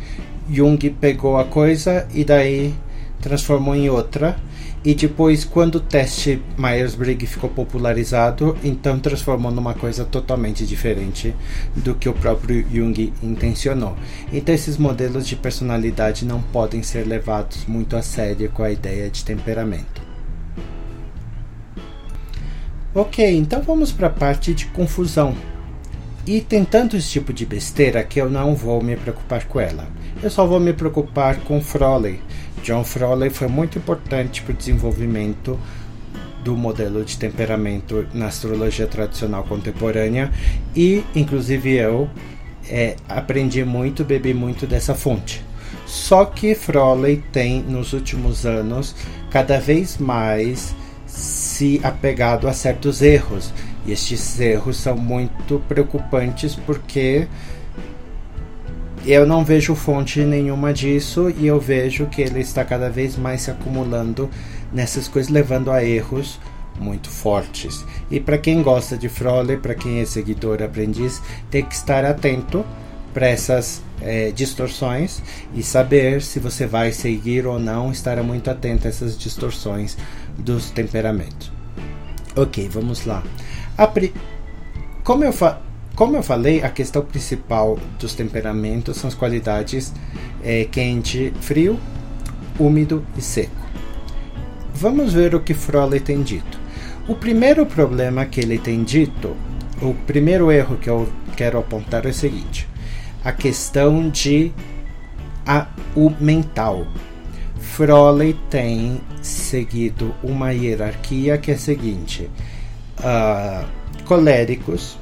Jung 0.50 0.78
pegou 1.00 1.38
a 1.38 1.44
coisa 1.44 2.06
e 2.12 2.24
daí 2.24 2.74
transformou 3.20 3.74
em 3.74 3.88
outra. 3.88 4.36
E 4.82 4.94
depois, 4.94 5.44
quando 5.44 5.74
o 5.74 5.80
teste 5.80 6.40
Myers-Briggs 6.56 7.34
ficou 7.34 7.50
popularizado, 7.50 8.56
então 8.64 8.98
transformou 8.98 9.52
numa 9.52 9.74
coisa 9.74 10.06
totalmente 10.06 10.66
diferente 10.66 11.34
do 11.76 11.94
que 11.94 12.08
o 12.08 12.14
próprio 12.14 12.64
Jung 12.72 13.12
intencionou. 13.22 13.94
Então, 14.32 14.54
esses 14.54 14.78
modelos 14.78 15.26
de 15.26 15.36
personalidade 15.36 16.24
não 16.24 16.40
podem 16.40 16.82
ser 16.82 17.06
levados 17.06 17.66
muito 17.66 17.94
a 17.94 18.00
sério 18.00 18.50
com 18.50 18.62
a 18.62 18.70
ideia 18.70 19.10
de 19.10 19.22
temperamento. 19.22 20.00
Ok, 22.94 23.36
então 23.36 23.60
vamos 23.60 23.92
para 23.92 24.06
a 24.06 24.10
parte 24.10 24.54
de 24.54 24.64
confusão. 24.66 25.36
E 26.26 26.40
tem 26.40 26.64
tanto 26.64 26.96
esse 26.96 27.10
tipo 27.10 27.34
de 27.34 27.44
besteira 27.44 28.02
que 28.02 28.20
eu 28.20 28.30
não 28.30 28.54
vou 28.54 28.82
me 28.82 28.96
preocupar 28.96 29.44
com 29.44 29.60
ela. 29.60 29.86
Eu 30.22 30.28
só 30.28 30.44
vou 30.46 30.60
me 30.60 30.74
preocupar 30.74 31.40
com 31.40 31.62
Froley. 31.62 32.20
John 32.62 32.84
Froley 32.84 33.30
foi 33.30 33.48
muito 33.48 33.78
importante 33.78 34.42
para 34.42 34.52
o 34.52 34.56
desenvolvimento 34.56 35.58
do 36.44 36.54
modelo 36.54 37.02
de 37.04 37.16
temperamento 37.16 38.06
na 38.12 38.26
astrologia 38.26 38.86
tradicional 38.86 39.44
contemporânea 39.44 40.30
e, 40.76 41.02
inclusive, 41.16 41.74
eu 41.74 42.06
é, 42.68 42.96
aprendi 43.08 43.64
muito, 43.64 44.04
bebi 44.04 44.34
muito 44.34 44.66
dessa 44.66 44.94
fonte. 44.94 45.42
Só 45.86 46.26
que 46.26 46.54
Froley 46.54 47.24
tem, 47.32 47.62
nos 47.62 47.94
últimos 47.94 48.44
anos, 48.44 48.94
cada 49.30 49.58
vez 49.58 49.96
mais 49.96 50.74
se 51.06 51.80
apegado 51.82 52.46
a 52.46 52.52
certos 52.52 53.00
erros. 53.00 53.54
E 53.86 53.92
estes 53.92 54.38
erros 54.38 54.76
são 54.76 54.96
muito 54.96 55.58
preocupantes 55.66 56.54
porque 56.54 57.26
eu 59.06 59.26
não 59.26 59.44
vejo 59.44 59.74
fonte 59.74 60.20
nenhuma 60.20 60.72
disso 60.72 61.32
e 61.36 61.46
eu 61.46 61.58
vejo 61.58 62.06
que 62.06 62.20
ele 62.20 62.40
está 62.40 62.64
cada 62.64 62.90
vez 62.90 63.16
mais 63.16 63.42
se 63.42 63.50
acumulando 63.50 64.28
nessas 64.72 65.08
coisas, 65.08 65.32
levando 65.32 65.70
a 65.70 65.82
erros 65.82 66.38
muito 66.78 67.08
fortes. 67.10 67.84
E 68.10 68.18
para 68.18 68.38
quem 68.38 68.62
gosta 68.62 68.96
de 68.96 69.08
Frole, 69.08 69.56
para 69.56 69.74
quem 69.74 70.00
é 70.00 70.04
seguidor 70.04 70.62
aprendiz, 70.62 71.22
tem 71.50 71.64
que 71.64 71.74
estar 71.74 72.04
atento 72.04 72.64
para 73.12 73.26
essas 73.26 73.82
é, 74.00 74.30
distorções 74.30 75.22
e 75.54 75.62
saber 75.62 76.22
se 76.22 76.38
você 76.38 76.66
vai 76.66 76.92
seguir 76.92 77.46
ou 77.46 77.58
não, 77.58 77.90
estar 77.90 78.22
muito 78.22 78.50
atento 78.50 78.86
a 78.86 78.90
essas 78.90 79.18
distorções 79.18 79.96
dos 80.38 80.70
temperamentos. 80.70 81.52
Ok, 82.36 82.68
vamos 82.70 83.04
lá. 83.04 83.22
Como 85.02 85.24
eu 85.24 85.32
falo 85.32 85.69
como 86.00 86.16
eu 86.16 86.22
falei, 86.22 86.62
a 86.62 86.70
questão 86.70 87.02
principal 87.02 87.78
dos 87.98 88.14
temperamentos 88.14 88.96
são 88.96 89.06
as 89.06 89.14
qualidades 89.14 89.92
é, 90.42 90.64
quente, 90.64 91.30
frio, 91.42 91.78
úmido 92.58 93.04
e 93.18 93.20
seco. 93.20 93.52
Vamos 94.72 95.12
ver 95.12 95.34
o 95.34 95.40
que 95.40 95.52
Froley 95.52 96.00
tem 96.00 96.22
dito. 96.22 96.58
O 97.06 97.14
primeiro 97.14 97.66
problema 97.66 98.24
que 98.24 98.40
ele 98.40 98.56
tem 98.58 98.82
dito, 98.82 99.36
o 99.82 99.92
primeiro 100.06 100.50
erro 100.50 100.78
que 100.78 100.88
eu 100.88 101.06
quero 101.36 101.58
apontar 101.58 102.06
é 102.06 102.08
o 102.08 102.14
seguinte: 102.14 102.66
a 103.22 103.30
questão 103.30 104.08
de 104.08 104.52
a, 105.46 105.66
o 105.94 106.08
mental. 106.18 106.86
Froley 107.58 108.38
tem 108.48 109.02
seguido 109.20 110.14
uma 110.22 110.52
hierarquia 110.52 111.36
que 111.36 111.50
é 111.50 111.54
a 111.56 111.58
seguinte: 111.58 112.30
uh, 113.00 113.68
coléricos, 114.06 114.98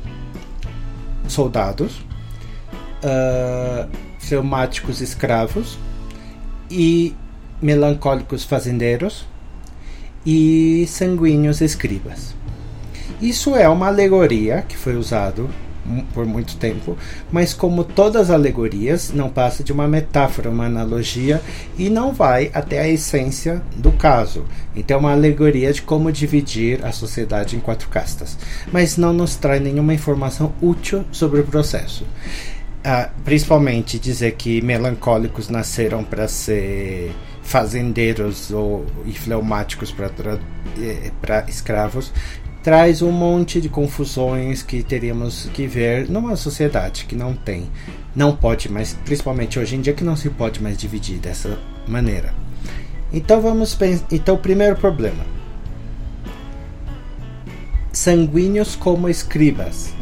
soldados, 1.28 1.98
uh, 3.04 3.88
fleumáticos 4.18 5.00
escravos 5.00 5.78
e 6.70 7.14
melancólicos 7.60 8.44
fazendeiros 8.44 9.26
e 10.24 10.86
sanguíneos 10.88 11.60
escribas. 11.60 12.34
Isso 13.20 13.56
é 13.56 13.68
uma 13.68 13.88
alegoria 13.88 14.62
que 14.68 14.76
foi 14.76 14.96
usado 14.96 15.48
por 16.12 16.26
muito 16.26 16.56
tempo, 16.56 16.96
mas 17.30 17.54
como 17.54 17.84
todas 17.84 18.22
as 18.22 18.30
alegorias, 18.30 19.12
não 19.12 19.28
passa 19.28 19.62
de 19.64 19.72
uma 19.72 19.88
metáfora, 19.88 20.50
uma 20.50 20.66
analogia 20.66 21.40
e 21.76 21.88
não 21.88 22.12
vai 22.12 22.50
até 22.54 22.80
a 22.80 22.88
essência 22.88 23.62
do 23.76 23.92
caso. 23.92 24.44
Então 24.74 24.96
é 24.96 25.00
uma 25.00 25.12
alegoria 25.12 25.72
de 25.72 25.82
como 25.82 26.12
dividir 26.12 26.84
a 26.84 26.92
sociedade 26.92 27.56
em 27.56 27.60
quatro 27.60 27.88
castas, 27.88 28.38
mas 28.72 28.96
não 28.96 29.12
nos 29.12 29.36
traz 29.36 29.60
nenhuma 29.60 29.94
informação 29.94 30.52
útil 30.60 31.04
sobre 31.10 31.40
o 31.40 31.44
processo. 31.44 32.04
Ah, 32.84 33.10
principalmente 33.24 33.98
dizer 33.98 34.32
que 34.32 34.62
melancólicos 34.62 35.48
nasceram 35.48 36.04
para 36.04 36.28
ser 36.28 37.12
fazendeiros 37.42 38.50
ou 38.50 38.86
e 39.04 39.12
fleumáticos 39.12 39.90
para 39.90 40.38
eh, 40.78 41.44
escravos 41.48 42.12
traz 42.68 43.00
um 43.00 43.10
monte 43.10 43.62
de 43.62 43.68
confusões 43.70 44.62
que 44.62 44.82
teríamos 44.82 45.48
que 45.54 45.66
ver 45.66 46.06
numa 46.06 46.36
sociedade 46.36 47.06
que 47.06 47.16
não 47.16 47.32
tem, 47.32 47.66
não 48.14 48.36
pode 48.36 48.70
mais, 48.70 48.92
principalmente 49.06 49.58
hoje 49.58 49.74
em 49.74 49.80
dia 49.80 49.94
que 49.94 50.04
não 50.04 50.14
se 50.14 50.28
pode 50.28 50.62
mais 50.62 50.76
dividir 50.76 51.16
dessa 51.16 51.58
maneira. 51.86 52.34
Então 53.10 53.40
vamos 53.40 53.74
pensar, 53.74 54.04
então 54.12 54.34
o 54.34 54.38
primeiro 54.38 54.76
problema. 54.76 55.24
Sanguíneos 57.90 58.76
como 58.76 59.08
escribas. 59.08 59.94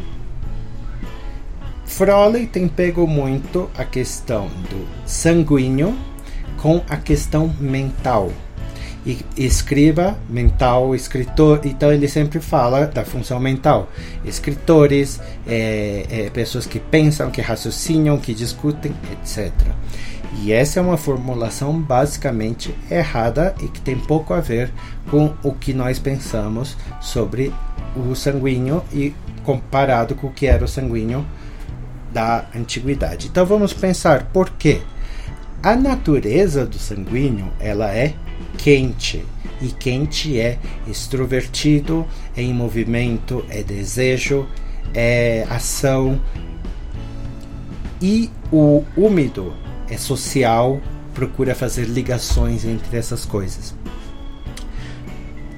Froley 1.85 2.47
tem 2.47 2.67
pego 2.67 3.07
muito 3.07 3.71
a 3.77 3.85
questão 3.85 4.49
do 4.69 4.85
sanguíneo 5.05 5.97
com 6.57 6.83
a 6.89 6.97
questão 6.97 7.47
mental 7.61 8.29
e 9.07 9.25
escriba 9.37 10.17
mental, 10.29 10.93
escritor. 10.93 11.61
Então 11.63 11.93
ele 11.93 12.09
sempre 12.09 12.41
fala 12.41 12.85
da 12.85 13.05
função 13.05 13.39
mental. 13.39 13.89
Escritores, 14.25 15.21
é, 15.47 16.05
é, 16.09 16.29
pessoas 16.29 16.65
que 16.65 16.77
pensam, 16.77 17.31
que 17.31 17.39
raciocinam, 17.39 18.17
que 18.17 18.33
discutem, 18.33 18.93
etc. 19.13 19.53
E 20.41 20.51
essa 20.51 20.79
é 20.79 20.83
uma 20.83 20.97
formulação 20.97 21.79
basicamente 21.79 22.75
errada 22.91 23.55
e 23.61 23.69
que 23.69 23.79
tem 23.79 23.97
pouco 23.97 24.33
a 24.33 24.41
ver 24.41 24.73
com 25.09 25.33
o 25.41 25.53
que 25.53 25.73
nós 25.73 25.97
pensamos 25.99 26.75
sobre 26.99 27.53
o 27.95 28.13
sanguíneo 28.13 28.83
e 28.91 29.15
comparado 29.45 30.15
com 30.15 30.27
o 30.27 30.33
que 30.33 30.47
era 30.47 30.65
o 30.65 30.67
sanguíneo 30.67 31.25
da 32.11 32.45
antiguidade. 32.53 33.27
Então 33.27 33.45
vamos 33.45 33.71
pensar 33.71 34.25
por 34.33 34.49
quê? 34.49 34.81
A 35.63 35.77
natureza 35.77 36.65
do 36.65 36.77
sanguíneo 36.77 37.47
ela 37.59 37.89
é 37.95 38.13
quente. 38.57 39.23
E 39.61 39.67
quente 39.67 40.39
é 40.39 40.59
extrovertido, 40.87 42.05
é 42.35 42.41
em 42.41 42.53
movimento, 42.53 43.43
é 43.49 43.63
desejo, 43.63 44.47
é 44.93 45.47
ação. 45.49 46.19
E 48.01 48.29
o 48.51 48.83
úmido 48.95 49.53
é 49.89 49.97
social, 49.97 50.79
procura 51.13 51.55
fazer 51.55 51.85
ligações 51.85 52.65
entre 52.65 52.97
essas 52.97 53.25
coisas. 53.25 53.73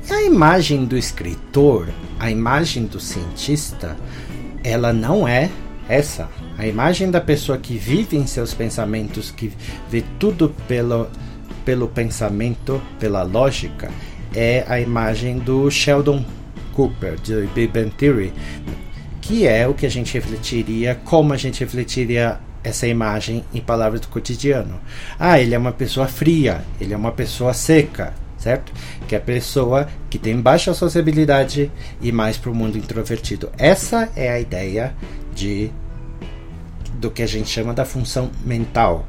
A 0.09 0.23
imagem 0.23 0.85
do 0.85 0.97
escritor, 0.97 1.89
a 2.19 2.31
imagem 2.31 2.85
do 2.85 2.99
cientista, 2.99 3.97
ela 4.63 4.93
não 4.93 5.27
é 5.27 5.49
essa. 5.87 6.29
A 6.57 6.65
imagem 6.65 7.11
da 7.11 7.19
pessoa 7.19 7.57
que 7.57 7.77
vive 7.77 8.17
em 8.17 8.25
seus 8.25 8.53
pensamentos, 8.53 9.31
que 9.31 9.51
vê 9.89 10.03
tudo 10.19 10.53
pelo 10.67 11.07
pelo 11.69 11.87
pensamento, 11.87 12.81
pela 12.99 13.21
lógica, 13.21 13.91
é 14.33 14.65
a 14.67 14.79
imagem 14.79 15.37
do 15.37 15.69
Sheldon 15.69 16.25
Cooper, 16.73 17.15
de 17.17 17.45
Big 17.53 17.67
Bang 17.67 17.91
Theory, 17.91 18.33
que 19.21 19.45
é 19.45 19.67
o 19.67 19.75
que 19.75 19.85
a 19.85 19.89
gente 19.89 20.11
refletiria, 20.15 20.99
como 21.05 21.31
a 21.31 21.37
gente 21.37 21.59
refletiria 21.59 22.39
essa 22.63 22.87
imagem 22.87 23.45
em 23.53 23.61
palavras 23.61 24.01
do 24.01 24.07
cotidiano. 24.07 24.79
Ah, 25.19 25.39
ele 25.39 25.53
é 25.53 25.59
uma 25.59 25.71
pessoa 25.71 26.07
fria, 26.07 26.63
ele 26.81 26.91
é 26.91 26.97
uma 26.97 27.11
pessoa 27.11 27.53
seca, 27.53 28.15
certo? 28.35 28.73
Que 29.07 29.13
é 29.13 29.19
a 29.19 29.21
pessoa 29.21 29.87
que 30.09 30.17
tem 30.17 30.41
baixa 30.41 30.73
sociabilidade 30.73 31.71
e 32.01 32.11
mais 32.11 32.35
para 32.35 32.49
o 32.49 32.55
mundo 32.55 32.79
introvertido. 32.79 33.51
Essa 33.59 34.09
é 34.15 34.27
a 34.27 34.39
ideia 34.39 34.95
de 35.35 35.69
do 36.95 37.11
que 37.11 37.21
a 37.21 37.27
gente 37.27 37.47
chama 37.47 37.75
da 37.75 37.85
função 37.85 38.31
mental, 38.43 39.05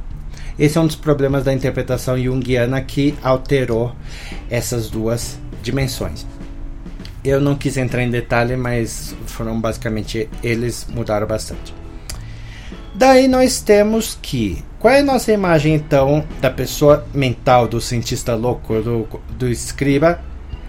esse 0.61 0.77
é 0.77 0.81
um 0.81 0.87
dos 0.87 0.95
problemas 0.95 1.43
da 1.43 1.55
interpretação 1.55 2.23
junguiana 2.23 2.83
que 2.83 3.15
alterou 3.23 3.97
essas 4.51 4.91
duas 4.91 5.39
dimensões. 5.63 6.27
Eu 7.25 7.41
não 7.41 7.57
quis 7.57 7.79
entrar 7.79 8.03
em 8.03 8.11
detalhe, 8.11 8.59
mas 8.59 9.15
foram 9.25 9.59
basicamente 9.59 10.29
eles 10.43 10.87
mudaram 10.91 11.27
bastante. 11.27 11.75
Daí 12.95 13.27
nós 13.27 13.63
temos 13.63 14.19
que 14.21 14.63
qual 14.79 14.93
é 14.93 15.01
a 15.01 15.03
nossa 15.03 15.33
imagem 15.33 15.75
então 15.75 16.23
da 16.43 16.51
pessoa 16.51 17.07
mental, 17.15 17.67
do 17.67 17.81
cientista 17.81 18.35
louco, 18.35 18.83
do, 18.83 19.09
do 19.39 19.49
escriba, 19.49 20.21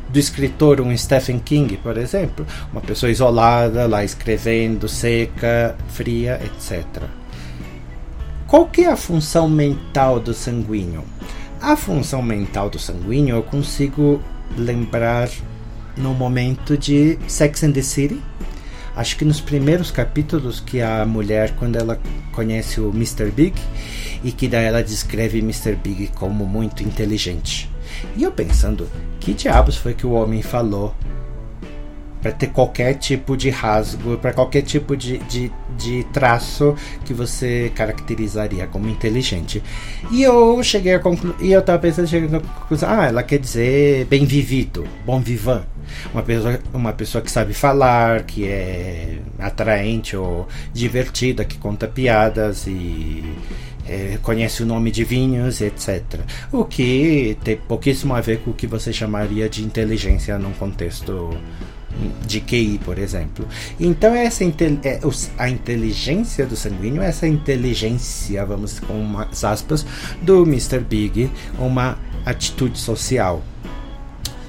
do 0.08 0.17
escritor, 0.17 0.80
um 0.80 0.95
Stephen 0.97 1.39
King, 1.39 1.75
por 1.75 1.97
exemplo, 1.97 2.45
uma 2.71 2.80
pessoa 2.82 3.12
isolada, 3.12 3.88
lá 3.88 4.06
escrevendo, 4.06 4.88
seca, 4.88 5.75
fria, 5.89 6.39
etc. 6.45 7.20
Qual 8.51 8.67
que 8.67 8.81
é 8.81 8.91
a 8.91 8.97
função 8.97 9.47
mental 9.47 10.19
do 10.19 10.33
sanguíneo? 10.33 11.05
A 11.61 11.77
função 11.77 12.21
mental 12.21 12.69
do 12.69 12.77
sanguíneo 12.77 13.37
eu 13.37 13.43
consigo 13.43 14.21
lembrar 14.57 15.29
no 15.95 16.13
momento 16.13 16.77
de 16.77 17.17
Sex 17.29 17.63
and 17.63 17.71
the 17.71 17.81
City. 17.81 18.21
Acho 18.93 19.15
que 19.15 19.23
nos 19.23 19.39
primeiros 19.39 19.89
capítulos 19.89 20.59
que 20.59 20.81
a 20.81 21.05
mulher, 21.05 21.55
quando 21.55 21.77
ela 21.77 21.97
conhece 22.33 22.81
o 22.81 22.89
Mr. 22.89 23.31
Big, 23.31 23.55
e 24.21 24.33
que 24.33 24.49
daí 24.49 24.65
ela 24.65 24.83
descreve 24.83 25.39
Mr. 25.39 25.73
Big 25.81 26.07
como 26.07 26.45
muito 26.45 26.83
inteligente. 26.83 27.71
E 28.17 28.23
eu 28.23 28.33
pensando, 28.33 28.85
que 29.21 29.33
diabos 29.33 29.77
foi 29.77 29.93
que 29.93 30.05
o 30.05 30.11
homem 30.11 30.41
falou 30.41 30.93
para 32.21 32.31
ter 32.31 32.47
qualquer 32.47 32.93
tipo 32.95 33.36
de 33.36 33.49
rasgo, 33.49 34.17
para 34.17 34.31
qualquer 34.31 34.62
tipo 34.62 34.95
de, 34.95 35.17
de, 35.19 35.51
de, 35.77 36.03
traço 36.13 36.75
que 37.03 37.13
você 37.13 37.71
caracterizaria 37.75 38.67
como 38.67 38.88
inteligente. 38.88 39.62
E 40.12 40.21
eu 40.21 40.62
cheguei 40.63 40.93
a 40.93 40.99
concluir, 40.99 41.36
e 41.41 41.51
eu 41.51 41.60
estava 41.60 41.79
pensando, 41.79 42.07
cheguei 42.07 42.38
a 42.38 42.39
conclusão, 42.39 42.89
ah, 42.89 43.07
ela 43.07 43.23
quer 43.23 43.39
dizer 43.39 44.05
bem 44.05 44.25
vivido, 44.25 44.86
bom 45.05 45.19
vivant. 45.19 45.63
Uma 46.13 46.21
pessoa, 46.23 46.60
uma 46.73 46.93
pessoa 46.93 47.21
que 47.21 47.31
sabe 47.31 47.53
falar, 47.53 48.23
que 48.23 48.47
é 48.47 49.17
atraente 49.39 50.15
ou 50.15 50.47
divertida, 50.71 51.43
que 51.43 51.57
conta 51.57 51.88
piadas 51.88 52.65
e 52.67 53.23
é, 53.88 54.17
conhece 54.21 54.63
o 54.63 54.65
nome 54.65 54.91
de 54.91 55.03
vinhos, 55.03 55.60
etc. 55.60 56.21
O 56.51 56.63
que 56.63 57.38
tem 57.43 57.57
pouquíssimo 57.57 58.13
a 58.13 58.21
ver 58.21 58.39
com 58.39 58.51
o 58.51 58.53
que 58.53 58.67
você 58.67 58.93
chamaria 58.93 59.49
de 59.49 59.63
inteligência 59.63 60.38
num 60.38 60.53
contexto 60.53 61.36
de 62.25 62.39
QI, 62.41 62.79
por 62.83 62.97
exemplo. 62.97 63.47
Então 63.79 64.13
essa 64.13 64.43
é, 64.43 64.99
a 65.37 65.49
inteligência 65.49 66.45
do 66.45 66.55
sanguíneo, 66.55 67.01
essa 67.01 67.27
inteligência, 67.27 68.45
vamos 68.45 68.79
com 68.79 68.93
umas 68.93 69.43
aspas, 69.43 69.85
do 70.21 70.43
Mr. 70.43 70.79
Big, 70.79 71.29
uma 71.59 71.97
atitude 72.25 72.77
social. 72.77 73.41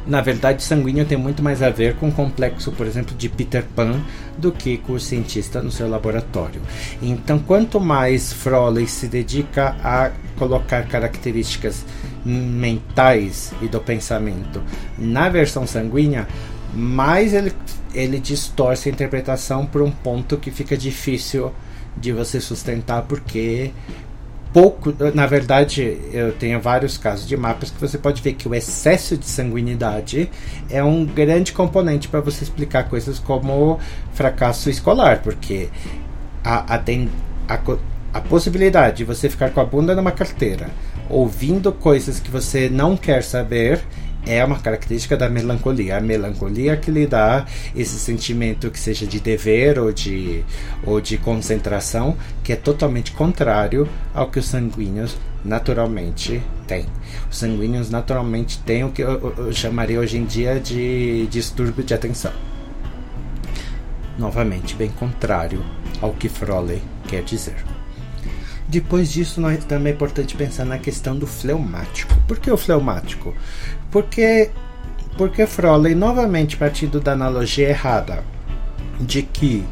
Na 0.05 0.21
verdade, 0.21 0.59
o 0.59 0.63
sanguíneo 0.63 1.05
tem 1.05 1.17
muito 1.17 1.43
mais 1.43 1.63
a 1.63 1.71
ver 1.71 1.95
com 1.95 2.09
o 2.09 2.13
complexo, 2.13 2.73
por 2.73 2.87
exemplo, 2.87 3.17
de 3.17 3.29
Peter 3.29 3.65
Pan 3.77 4.01
do 4.37 4.51
que 4.51 4.79
com 4.79 4.95
o 4.95 5.01
cientista 5.01 5.63
no 5.63 5.71
seu 5.71 5.89
laboratório. 5.89 6.61
Então, 7.01 7.39
quanto 7.39 7.79
mais 7.79 8.33
Froley 8.33 8.89
se 8.89 9.07
dedica 9.07 9.77
a 9.83 10.11
colocar 10.37 10.89
características 10.89 11.85
mentais 12.25 13.53
e 13.63 13.69
do 13.69 13.81
pensamento 13.81 14.61
na 14.99 15.29
versão 15.29 15.67
sanguínea, 15.67 16.27
mais 16.73 17.35
ele, 17.35 17.53
ele 17.95 18.19
distorce 18.19 18.89
a 18.89 18.93
interpretação 18.93 19.67
por 19.67 19.83
um 19.83 19.91
ponto 19.91 20.37
que 20.37 20.51
fica 20.51 20.77
difícil 20.77 21.53
de 21.97 22.13
você 22.13 22.41
sustentar, 22.41 23.03
porque 23.03 23.71
pouco, 24.53 24.95
na 25.15 25.27
verdade, 25.27 25.99
eu 26.13 26.33
tenho 26.33 26.61
vários 26.61 26.97
casos 26.97 27.27
de 27.27 27.37
mapas 27.37 27.71
que 27.71 27.81
você 27.81 27.99
pode 27.99 28.23
ver 28.23 28.35
que 28.35 28.49
o 28.49 28.55
excesso 28.55 29.17
de 29.17 29.27
sanguinidade 29.27 30.31
é 30.71 30.83
um 30.83 31.05
grande 31.05 31.53
componente 31.53 32.09
para 32.09 32.21
você 32.21 32.45
explicar 32.45 32.89
coisas 32.89 33.19
como 33.19 33.79
fracasso 34.13 34.71
escolar, 34.71 35.23
porque 35.23 35.69
a, 36.45 36.77
a, 36.77 36.83
a, 37.49 37.61
a 38.15 38.21
possibilidade 38.21 38.99
de 38.99 39.05
você 39.05 39.29
ficar 39.29 39.51
com 39.51 39.61
a 39.61 39.65
bunda 39.65 39.95
numa 39.95 40.13
carteira 40.13 40.71
ouvindo 41.09 41.73
coisas 41.73 42.19
que 42.19 42.31
você 42.31 42.69
não 42.69 42.97
quer 42.97 43.23
saber 43.23 43.83
é 44.27 44.45
uma 44.45 44.59
característica 44.59 45.17
da 45.17 45.29
melancolia. 45.29 45.97
A 45.97 46.01
melancolia 46.01 46.77
que 46.77 46.91
lhe 46.91 47.07
dá 47.07 47.47
esse 47.75 47.99
sentimento 47.99 48.71
que 48.71 48.79
seja 48.79 49.07
de 49.07 49.21
dever 49.21 49.79
ou 49.79 49.93
de, 49.93 50.45
ou 50.85 51.01
de 51.01 51.19
concentração, 51.19 52.17
que 52.43 52.53
é 52.53 52.57
totalmente 52.57 53.13
contrário 53.13 53.89
ao 54.15 54.31
que 54.31 54.39
os 54.39 54.47
sanguíneos 54.47 55.17
naturalmente 55.45 56.43
têm. 56.67 56.87
Os 57.31 57.39
sanguíneos 57.39 57.91
naturalmente 57.91 58.59
têm 58.59 58.85
o 58.85 58.91
que 58.91 59.03
eu, 59.03 59.35
eu 59.37 59.53
chamaria 59.53 59.99
hoje 59.99 60.19
em 60.19 60.25
dia 60.25 60.61
de 60.61 61.27
distúrbio 61.27 61.85
de 61.85 61.95
atenção. 61.95 62.33
Novamente, 64.19 64.75
bem 64.77 64.91
contrário 64.91 65.65
ao 66.01 66.13
que 66.13 66.29
Froley 66.29 66.83
quer 67.09 67.23
dizer. 67.23 67.72
Depois 68.73 69.13
disso, 69.13 69.39
nós, 69.39 69.63
também 69.67 69.93
é 69.93 69.95
importante 69.95 70.35
pensar 70.35 70.65
na 70.65 70.79
questão 70.79 71.15
do 71.15 71.27
fleumático. 71.27 72.15
Por 72.27 72.39
que 72.39 72.51
o 72.51 72.57
fleumático? 72.57 73.35
Porque, 73.91 74.51
porque 75.19 75.47
Froley, 75.47 75.95
novamente 75.95 76.57
partindo 76.57 76.99
da 76.99 77.13
analogia 77.13 77.69
errada, 77.69 78.25
de 78.99 79.25
que 79.25 79.63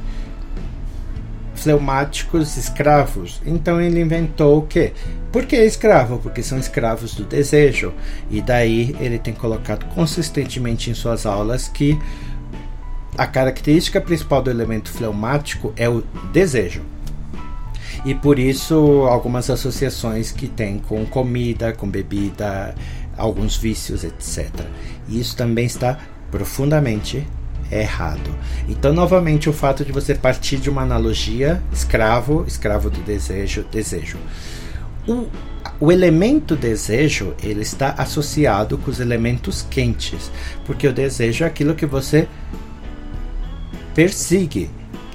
fleumáticos 1.54 2.58
escravos, 2.58 3.40
então 3.46 3.80
ele 3.80 4.02
inventou 4.02 4.58
o 4.58 4.66
quê? 4.66 4.92
Por 5.32 5.46
que 5.46 5.56
escravo? 5.56 6.18
Porque 6.18 6.42
são 6.42 6.58
escravos 6.58 7.14
do 7.14 7.24
desejo. 7.24 7.94
E 8.30 8.42
daí 8.42 8.94
ele 9.00 9.18
tem 9.18 9.32
colocado 9.32 9.86
consistentemente 9.94 10.90
em 10.90 10.94
suas 10.94 11.24
aulas 11.24 11.68
que 11.68 11.98
a 13.16 13.26
característica 13.26 13.98
principal 13.98 14.42
do 14.42 14.50
elemento 14.50 14.92
fleumático 14.92 15.72
é 15.74 15.88
o 15.88 16.02
desejo 16.34 16.82
e 18.04 18.14
por 18.14 18.38
isso 18.38 18.74
algumas 19.08 19.50
associações 19.50 20.32
que 20.32 20.48
tem 20.48 20.78
com 20.78 21.04
comida, 21.06 21.72
com 21.72 21.88
bebida, 21.88 22.74
alguns 23.16 23.56
vícios, 23.56 24.04
etc. 24.04 24.50
Isso 25.08 25.36
também 25.36 25.66
está 25.66 25.98
profundamente 26.30 27.26
errado. 27.70 28.34
Então, 28.68 28.92
novamente, 28.92 29.48
o 29.48 29.52
fato 29.52 29.84
de 29.84 29.92
você 29.92 30.14
partir 30.14 30.56
de 30.56 30.70
uma 30.70 30.82
analogia 30.82 31.62
escravo, 31.72 32.44
escravo 32.46 32.90
do 32.90 33.00
desejo, 33.02 33.64
desejo. 33.70 34.18
O, 35.06 35.26
o 35.78 35.92
elemento 35.92 36.56
desejo 36.56 37.34
ele 37.42 37.62
está 37.62 37.94
associado 37.96 38.76
com 38.78 38.90
os 38.90 39.00
elementos 39.00 39.62
quentes, 39.70 40.30
porque 40.64 40.86
o 40.86 40.92
desejo 40.92 41.44
é 41.44 41.46
aquilo 41.46 41.74
que 41.74 41.86
você 41.86 42.28
persigue, 43.94 44.70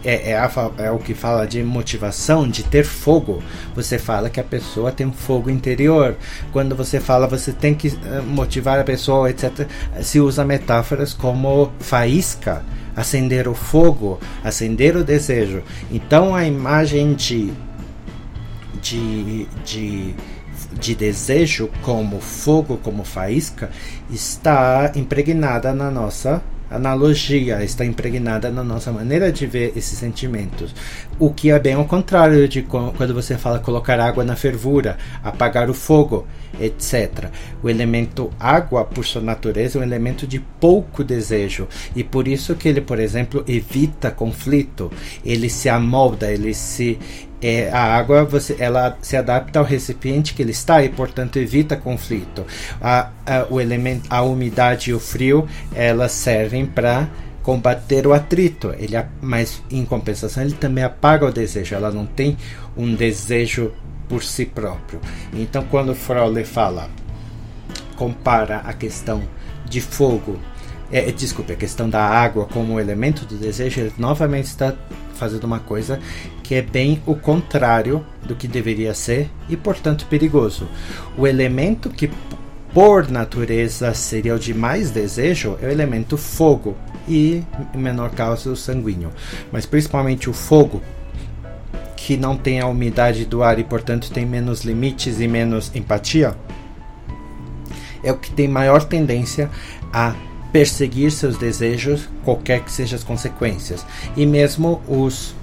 é, 0.05 0.31
é, 0.31 0.37
a, 0.37 0.49
é, 0.77 0.91
o 0.91 0.99
que 0.99 1.15
fala 1.15 1.47
de 1.47 1.63
motivação, 1.63 2.47
de 2.47 2.63
ter 2.63 2.85
fogo. 2.85 3.43
Você 3.75 3.97
fala 3.97 4.29
que 4.29 4.39
a 4.39 4.43
pessoa 4.43 4.91
tem 4.91 5.07
um 5.07 5.11
fogo 5.11 5.49
interior. 5.49 6.15
Quando 6.51 6.75
você 6.75 6.99
fala 6.99 7.27
você 7.27 7.51
tem 7.51 7.73
que 7.73 7.87
eh, 7.87 8.21
motivar 8.21 8.79
a 8.79 8.83
pessoa, 8.83 9.29
etc., 9.29 9.67
se 10.01 10.19
usa 10.19 10.45
metáforas 10.45 11.13
como 11.13 11.71
faísca, 11.79 12.63
acender 12.95 13.47
o 13.47 13.55
fogo, 13.55 14.19
acender 14.43 14.95
o 14.95 15.03
desejo. 15.03 15.63
Então 15.91 16.35
a 16.35 16.45
imagem 16.45 17.15
de, 17.15 17.51
de, 18.81 19.47
de 19.65 20.15
de 20.79 20.93
desejo 20.93 21.69
como 21.81 22.19
fogo, 22.19 22.77
como 22.83 23.05
faísca, 23.05 23.69
está 24.09 24.91
impregnada 24.95 25.73
na 25.73 25.89
nossa 25.89 26.43
analogia 26.69 27.63
está 27.63 27.85
impregnada 27.85 28.49
na 28.49 28.63
nossa 28.63 28.91
maneira 28.91 29.31
de 29.31 29.45
ver 29.45 29.73
esses 29.75 29.97
sentimentos. 29.97 30.73
O 31.19 31.33
que 31.33 31.51
é 31.51 31.59
bem 31.59 31.73
ao 31.73 31.85
contrário 31.85 32.47
de 32.47 32.61
quando 32.61 33.13
você 33.13 33.37
fala 33.37 33.59
colocar 33.59 33.99
água 33.99 34.23
na 34.23 34.35
fervura, 34.35 34.97
apagar 35.23 35.69
o 35.69 35.73
fogo, 35.73 36.27
etc. 36.59 37.29
O 37.61 37.69
elemento 37.69 38.31
água, 38.39 38.83
por 38.83 39.05
sua 39.05 39.21
natureza, 39.21 39.77
é 39.77 39.81
um 39.81 39.83
elemento 39.83 40.25
de 40.25 40.39
pouco 40.39 41.03
desejo 41.03 41.67
e 41.95 42.03
por 42.03 42.27
isso 42.27 42.55
que 42.55 42.67
ele, 42.67 42.81
por 42.81 42.99
exemplo, 42.99 43.43
evita 43.47 44.11
conflito. 44.11 44.91
Ele 45.23 45.49
se 45.49 45.69
amolda, 45.69 46.31
ele 46.31 46.53
se 46.53 46.97
é, 47.41 47.69
a 47.69 47.95
água 47.95 48.23
você, 48.23 48.55
ela 48.59 48.97
se 49.01 49.15
adapta 49.15 49.59
ao 49.59 49.65
recipiente 49.65 50.33
que 50.33 50.41
ele 50.41 50.51
está 50.51 50.83
e, 50.83 50.89
portanto, 50.89 51.37
evita 51.37 51.75
conflito. 51.75 52.45
A, 52.81 53.09
a, 53.25 53.45
o 53.49 53.59
elemento, 53.59 54.07
a 54.09 54.21
umidade 54.21 54.91
e 54.91 54.93
o 54.93 54.99
frio 54.99 55.47
elas 55.73 56.11
servem 56.11 56.65
para 56.65 57.07
combater 57.43 58.07
o 58.07 58.13
atrito. 58.13 58.73
Ele, 58.77 58.95
mas, 59.21 59.61
em 59.69 59.85
compensação, 59.85 60.43
ele 60.43 60.53
também 60.53 60.83
apaga 60.83 61.25
o 61.25 61.31
desejo. 61.31 61.75
Ela 61.75 61.91
não 61.91 62.05
tem 62.05 62.37
um 62.75 62.95
desejo 62.95 63.71
por 64.07 64.23
si 64.23 64.45
próprio. 64.45 64.99
Então, 65.33 65.63
quando 65.69 65.93
Frole 65.93 66.43
fala, 66.43 66.89
compara 67.95 68.57
a 68.65 68.73
questão 68.73 69.23
de 69.67 69.81
fogo, 69.81 70.39
é, 70.91 71.11
desculpe, 71.11 71.53
a 71.53 71.55
questão 71.55 71.89
da 71.89 72.03
água 72.03 72.45
como 72.45 72.79
elemento 72.79 73.25
do 73.25 73.35
desejo, 73.35 73.81
ele 73.81 73.93
novamente 73.97 74.45
está 74.45 74.73
fazendo 75.15 75.45
uma 75.45 75.59
coisa 75.59 75.99
que 76.43 76.55
é 76.55 76.61
bem 76.61 77.01
o 77.05 77.15
contrário 77.15 78.05
do 78.23 78.35
que 78.35 78.47
deveria 78.47 78.93
ser 78.93 79.29
e, 79.49 79.57
portanto, 79.57 80.05
perigoso. 80.07 80.67
O 81.17 81.25
elemento 81.25 81.89
que, 81.89 82.09
por 82.73 83.09
natureza, 83.09 83.93
seria 83.93 84.35
o 84.35 84.39
de 84.39 84.53
mais 84.53 84.91
desejo 84.91 85.57
é 85.61 85.65
o 85.65 85.71
elemento 85.71 86.17
fogo 86.17 86.75
e, 87.07 87.43
em 87.73 87.77
menor 87.77 88.11
caso, 88.11 88.51
o 88.51 88.55
sanguíneo. 88.55 89.11
Mas, 89.51 89.65
principalmente, 89.65 90.29
o 90.29 90.33
fogo, 90.33 90.81
que 91.95 92.15
não 92.15 92.37
tem 92.37 92.59
a 92.59 92.67
umidade 92.67 93.25
do 93.25 93.41
ar 93.41 93.57
e, 93.57 93.63
portanto, 93.63 94.11
tem 94.11 94.25
menos 94.25 94.61
limites 94.61 95.19
e 95.19 95.27
menos 95.27 95.71
empatia, 95.73 96.35
é 98.03 98.11
o 98.11 98.17
que 98.17 98.29
tem 98.29 98.47
maior 98.47 98.83
tendência 98.83 99.49
a 99.91 100.13
perseguir 100.55 101.11
seus 101.11 101.37
desejos, 101.37 102.07
qualquer 102.23 102.61
que 102.61 102.71
sejam 102.71 102.95
as 102.95 103.03
consequências. 103.03 103.85
E 104.15 104.25
mesmo 104.25 104.81
os 104.87 105.35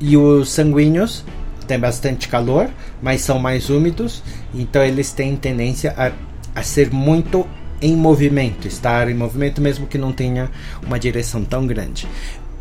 e 0.00 0.16
os 0.16 0.50
sanguíneos 0.50 1.22
têm 1.66 1.78
bastante 1.78 2.28
calor, 2.28 2.70
mas 3.02 3.20
são 3.20 3.38
mais 3.38 3.68
úmidos, 3.68 4.22
então 4.54 4.82
eles 4.82 5.12
têm 5.12 5.36
tendência 5.36 5.92
a, 5.98 6.12
a 6.58 6.62
ser 6.62 6.90
muito 6.90 7.46
em 7.82 7.94
movimento, 7.94 8.66
estar 8.66 9.10
em 9.10 9.14
movimento 9.14 9.60
mesmo 9.60 9.86
que 9.86 9.98
não 9.98 10.12
tenha 10.12 10.50
uma 10.82 10.98
direção 10.98 11.44
tão 11.44 11.66
grande. 11.66 12.08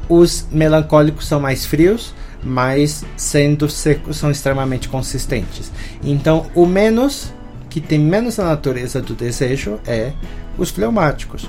Os 0.10 0.46
melancólicos 0.52 1.26
são 1.26 1.40
mais 1.40 1.66
frios, 1.66 2.14
mas 2.44 3.06
sendo 3.16 3.70
secos 3.70 4.18
são 4.18 4.30
extremamente 4.30 4.90
consistentes. 4.90 5.72
Então, 6.04 6.48
o 6.54 6.66
menos 6.66 7.32
que 7.70 7.80
tem 7.80 7.98
menos 7.98 8.40
a 8.40 8.44
natureza 8.44 9.02
do 9.02 9.14
desejo 9.14 9.80
é 9.88 10.12
os 10.58 10.70
fleumáticos. 10.70 11.48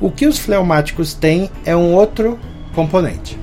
O 0.00 0.10
que 0.10 0.26
os 0.26 0.38
fleumáticos 0.38 1.14
têm 1.14 1.50
é 1.64 1.74
um 1.74 1.94
outro 1.94 2.38
componente. 2.74 3.38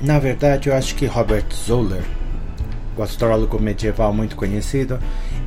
Na 0.00 0.18
verdade, 0.18 0.68
eu 0.68 0.74
acho 0.74 0.94
que 0.94 1.06
Robert 1.06 1.46
Zoller, 1.54 2.02
o 2.96 3.02
astrólogo 3.02 3.58
medieval 3.58 4.12
muito 4.12 4.36
conhecido, 4.36 4.98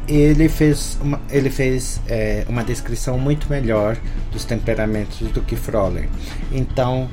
ele 0.08 0.50
fez 0.50 0.98
uma, 1.02 1.22
ele 1.30 1.50
fez 1.50 2.02
é, 2.08 2.44
uma 2.50 2.64
descrição 2.64 3.20
muito 3.20 3.48
melhor 3.50 3.98
dos 4.32 4.46
temperamentos 4.46 5.20
do 5.32 5.42
que 5.42 5.56
Froller. 5.56 6.10
Então, 6.52 7.08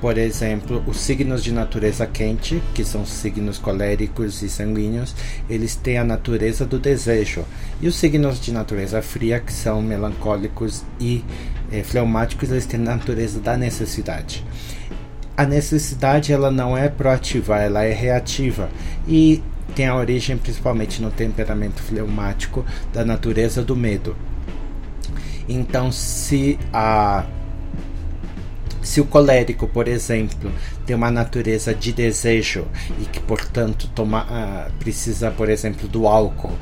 por 0.00 0.16
exemplo, 0.16 0.82
os 0.86 0.98
signos 0.98 1.44
de 1.44 1.52
natureza 1.52 2.06
quente, 2.06 2.62
que 2.74 2.84
são 2.84 3.04
signos 3.04 3.58
coléricos 3.58 4.42
e 4.42 4.48
sanguíneos, 4.48 5.14
eles 5.48 5.76
têm 5.76 5.98
a 5.98 6.04
natureza 6.04 6.64
do 6.64 6.78
desejo. 6.78 7.44
E 7.80 7.88
os 7.88 7.96
signos 7.96 8.40
de 8.40 8.52
natureza 8.52 9.02
fria, 9.02 9.40
que 9.40 9.52
são 9.52 9.82
melancólicos 9.82 10.82
e 10.98 11.24
é, 11.70 11.82
fleumáticos, 11.82 12.50
eles 12.50 12.66
têm 12.66 12.80
a 12.80 12.84
natureza 12.84 13.38
da 13.40 13.56
necessidade 13.56 14.44
a 15.36 15.46
necessidade 15.46 16.34
ela 16.34 16.50
não 16.50 16.76
é 16.76 16.86
proativa, 16.86 17.56
ela 17.56 17.82
é 17.82 17.94
reativa 17.94 18.68
e 19.08 19.42
tem 19.74 19.86
a 19.86 19.96
origem 19.96 20.36
principalmente 20.36 21.00
no 21.00 21.10
temperamento 21.10 21.82
fleumático 21.82 22.62
da 22.92 23.06
natureza 23.06 23.62
do 23.62 23.74
medo. 23.74 24.14
Então, 25.48 25.90
se 25.90 26.58
a 26.72 27.24
se 28.90 29.00
o 29.00 29.04
colérico, 29.04 29.68
por 29.68 29.86
exemplo, 29.86 30.50
tem 30.84 30.96
uma 30.96 31.12
natureza 31.12 31.72
de 31.72 31.92
desejo 31.92 32.66
e 33.00 33.04
que, 33.04 33.20
portanto, 33.20 33.88
toma, 33.94 34.24
uh, 34.24 34.72
precisa, 34.80 35.30
por 35.30 35.48
exemplo, 35.48 35.86
do 35.86 36.08
álcool, 36.08 36.58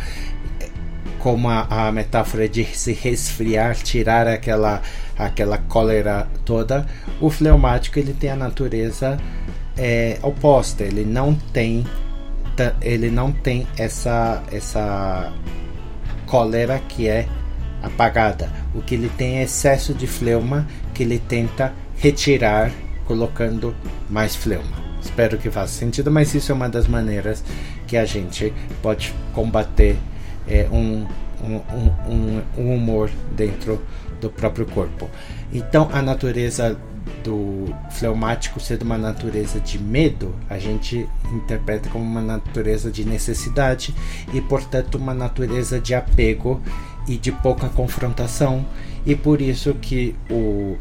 como 1.19 1.49
a, 1.49 1.67
a 1.71 1.91
metáfora 1.91 2.47
de 2.47 2.67
se 2.67 2.93
resfriar, 2.93 3.75
tirar 3.77 4.29
aquela, 4.29 4.83
aquela 5.19 5.57
cólera 5.57 6.29
toda, 6.45 6.87
o 7.19 7.31
fleumático 7.31 7.99
ele 7.99 8.13
tem 8.13 8.29
a 8.29 8.37
natureza 8.37 9.19
é, 9.75 10.19
oposta, 10.23 10.85
ele 10.85 11.07
não 11.07 11.35
tem 11.35 11.87
ele 12.83 13.09
não 13.09 13.33
tem 13.33 13.67
essa 13.79 14.43
essa 14.51 15.33
cólera 16.27 16.79
que 16.89 17.09
é 17.09 17.27
apagada. 17.83 18.53
O 18.75 18.83
que 18.83 18.97
ele 18.97 19.09
tem 19.09 19.39
é 19.39 19.45
excesso 19.45 19.95
de 19.95 20.07
fleuma 20.07 20.67
que 20.93 21.05
ele 21.05 21.19
tenta 21.19 21.73
retirar 22.01 22.71
colocando 23.07 23.75
mais 24.09 24.37
fleuma. 24.37 24.89
Espero 25.01 25.39
que 25.39 25.51
faça 25.51 25.73
sentido, 25.73 26.11
mas 26.11 26.35
isso 26.35 26.53
é 26.53 26.55
uma 26.55 26.69
das 26.69 26.87
maneiras 26.87 27.43
que 27.87 27.97
a 27.97 28.05
gente 28.05 28.53
pode 28.83 29.15
combater 29.33 29.97
é, 30.47 30.69
um, 30.71 31.07
um, 31.43 31.61
um, 32.07 32.43
um 32.57 32.75
humor 32.75 33.11
dentro 33.35 33.81
do 34.21 34.29
próprio 34.29 34.67
corpo. 34.67 35.09
Então, 35.53 35.89
a 35.93 36.03
natureza 36.03 36.79
do 37.25 37.75
fleumático 37.91 38.61
ser 38.61 38.83
uma 38.83 38.99
natureza 38.99 39.59
de 39.61 39.79
medo, 39.79 40.35
a 40.49 40.59
gente 40.59 41.09
interpreta 41.33 41.89
como 41.89 42.05
uma 42.05 42.21
natureza 42.21 42.91
de 42.91 43.05
necessidade 43.05 43.95
e, 44.35 44.41
portanto, 44.41 44.97
uma 44.97 45.15
natureza 45.15 45.81
de 45.81 45.95
apego 45.95 46.61
e 47.07 47.17
de 47.17 47.33
pouca 47.33 47.69
confrontação, 47.69 48.67
e 49.07 49.15
por 49.15 49.41
isso 49.41 49.75
que 49.75 50.15
o 50.31 50.77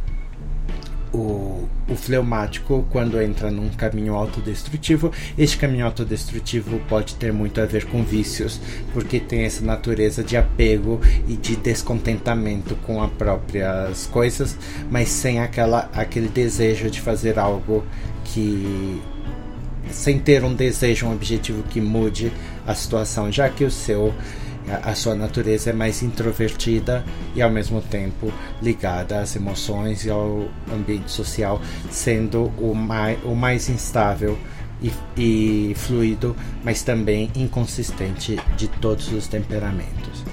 o, 1.14 1.68
o 1.88 1.96
fleumático 1.96 2.86
quando 2.92 3.22
entra 3.22 3.50
num 3.50 3.70
caminho 3.70 4.14
autodestrutivo. 4.16 5.12
Este 5.38 5.58
caminho 5.58 5.86
autodestrutivo 5.86 6.80
pode 6.88 7.16
ter 7.16 7.32
muito 7.32 7.60
a 7.62 7.66
ver 7.66 7.86
com 7.86 8.04
vícios, 8.04 8.60
porque 8.94 9.20
tem 9.20 9.44
essa 9.44 9.64
natureza 9.64 10.24
de 10.24 10.38
apego 10.38 11.00
e 11.28 11.36
de 11.36 11.56
descontentamento 11.56 12.76
com 12.86 13.02
as 13.02 13.12
próprias 13.12 14.08
coisas, 14.08 14.58
mas 14.90 15.10
sem 15.10 15.40
aquela, 15.40 15.90
aquele 15.94 16.28
desejo 16.28 16.90
de 16.90 17.02
fazer 17.02 17.40
algo 17.40 17.84
que. 18.24 19.02
sem 19.92 20.20
ter 20.20 20.44
um 20.44 20.54
desejo, 20.54 21.08
um 21.08 21.14
objetivo 21.14 21.64
que 21.64 21.80
mude 21.80 22.32
a 22.66 22.76
situação, 22.76 23.32
já 23.32 23.50
que 23.50 23.64
o 23.64 23.72
seu 23.72 24.14
a 24.70 24.94
sua 24.96 25.16
natureza 25.16 25.70
é 25.70 25.74
mais 25.74 26.04
introvertida 26.04 27.04
e 27.36 27.42
ao 27.42 27.50
mesmo 27.50 27.82
tempo 27.82 28.32
ligada 28.62 29.20
às 29.20 29.36
emoções 29.36 30.06
e 30.06 30.10
ao 30.10 30.48
ambiente 30.74 31.12
social, 31.12 31.62
sendo 31.90 32.52
o 32.58 32.74
mais, 32.74 33.18
o 33.24 33.36
mais 33.36 33.70
instável 33.70 34.38
e, 34.82 34.92
e 35.18 35.74
fluido, 35.76 36.36
mas 36.64 36.84
também 36.84 37.32
inconsistente 37.36 38.38
de 38.56 38.68
todos 38.68 39.12
os 39.12 39.28
temperamentos. 39.28 40.24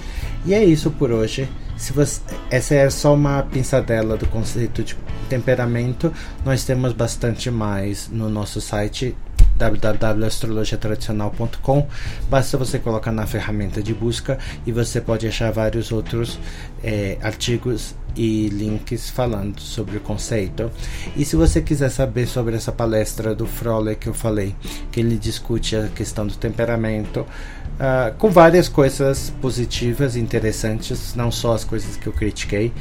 E 0.45 0.53
é 0.53 0.65
isso 0.65 0.91
por 0.91 1.11
hoje. 1.11 1.49
Se 1.77 1.93
você, 1.93 2.21
essa 2.51 2.75
é 2.75 2.91
só 2.91 3.15
uma 3.15 3.43
pinçadela 3.43 4.17
do 4.17 4.27
conceito 4.27 4.83
de 4.83 4.97
temperamento. 5.25 6.13
Nós 6.45 6.65
temos 6.65 6.93
bastante 6.93 7.51
mais 7.51 8.09
no 8.09 8.29
nosso 8.29 8.61
site 8.61 9.17
www.astrologiatradicional.com. 9.57 11.87
Basta 12.29 12.59
você 12.59 12.79
colocar 12.79 13.13
na 13.13 13.27
ferramenta 13.27 13.83
de 13.83 13.95
busca 13.95 14.39
e 14.67 14.73
você 14.73 15.01
pode 15.01 15.27
achar 15.27 15.51
vários 15.53 15.93
outros 15.93 16.39
é, 16.83 17.17
artigos 17.23 17.95
e 18.17 18.49
links 18.49 19.11
falando 19.11 19.61
sobre 19.61 19.97
o 19.97 20.01
conceito. 20.01 20.71
E 21.17 21.25
se 21.25 21.37
você 21.37 21.61
quiser 21.61 21.91
saber 21.91 22.27
sobre 22.27 22.55
essa 22.55 22.73
palestra 22.73 23.35
do 23.35 23.47
Frole 23.47 23.97
que 23.97 24.09
eu 24.09 24.15
falei, 24.15 24.55
que 24.93 25.01
ele 25.01 25.17
discute 25.17 25.77
a 25.77 25.89
questão 25.89 26.27
do 26.27 26.37
temperamento, 26.37 27.27
Uh, 27.75 28.15
com 28.19 28.31
várias 28.31 28.69
coisas 28.69 29.31
positivas 29.43 30.15
interessantes, 30.15 31.15
não 31.17 31.33
só 31.33 31.55
as 31.55 31.65
coisas 31.65 31.97
que 31.97 32.07
eu 32.07 32.13
critiquei, 32.13 32.73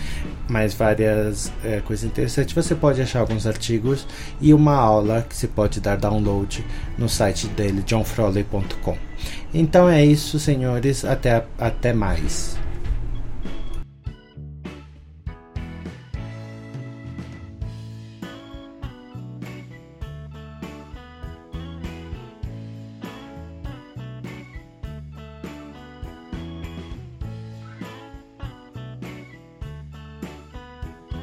mas 0.48 0.76
várias 0.76 1.48
uh, 1.48 1.82
coisas 1.86 2.06
interessantes. 2.06 2.54
Você 2.54 2.76
pode 2.76 3.02
achar 3.02 3.22
alguns 3.22 3.48
artigos 3.48 4.06
e 4.40 4.54
uma 4.54 4.76
aula 4.76 5.26
que 5.28 5.36
se 5.36 5.48
pode 5.48 5.80
dar 5.80 5.98
download 5.98 6.64
no 6.96 7.10
site 7.10 7.48
dele, 7.48 7.82
johnfroley.com. 7.82 8.98
Então 9.52 9.90
é 9.90 10.06
isso, 10.06 10.40
senhores. 10.40 11.04
Até, 11.04 11.44
até 11.58 11.92
mais. 11.92 12.63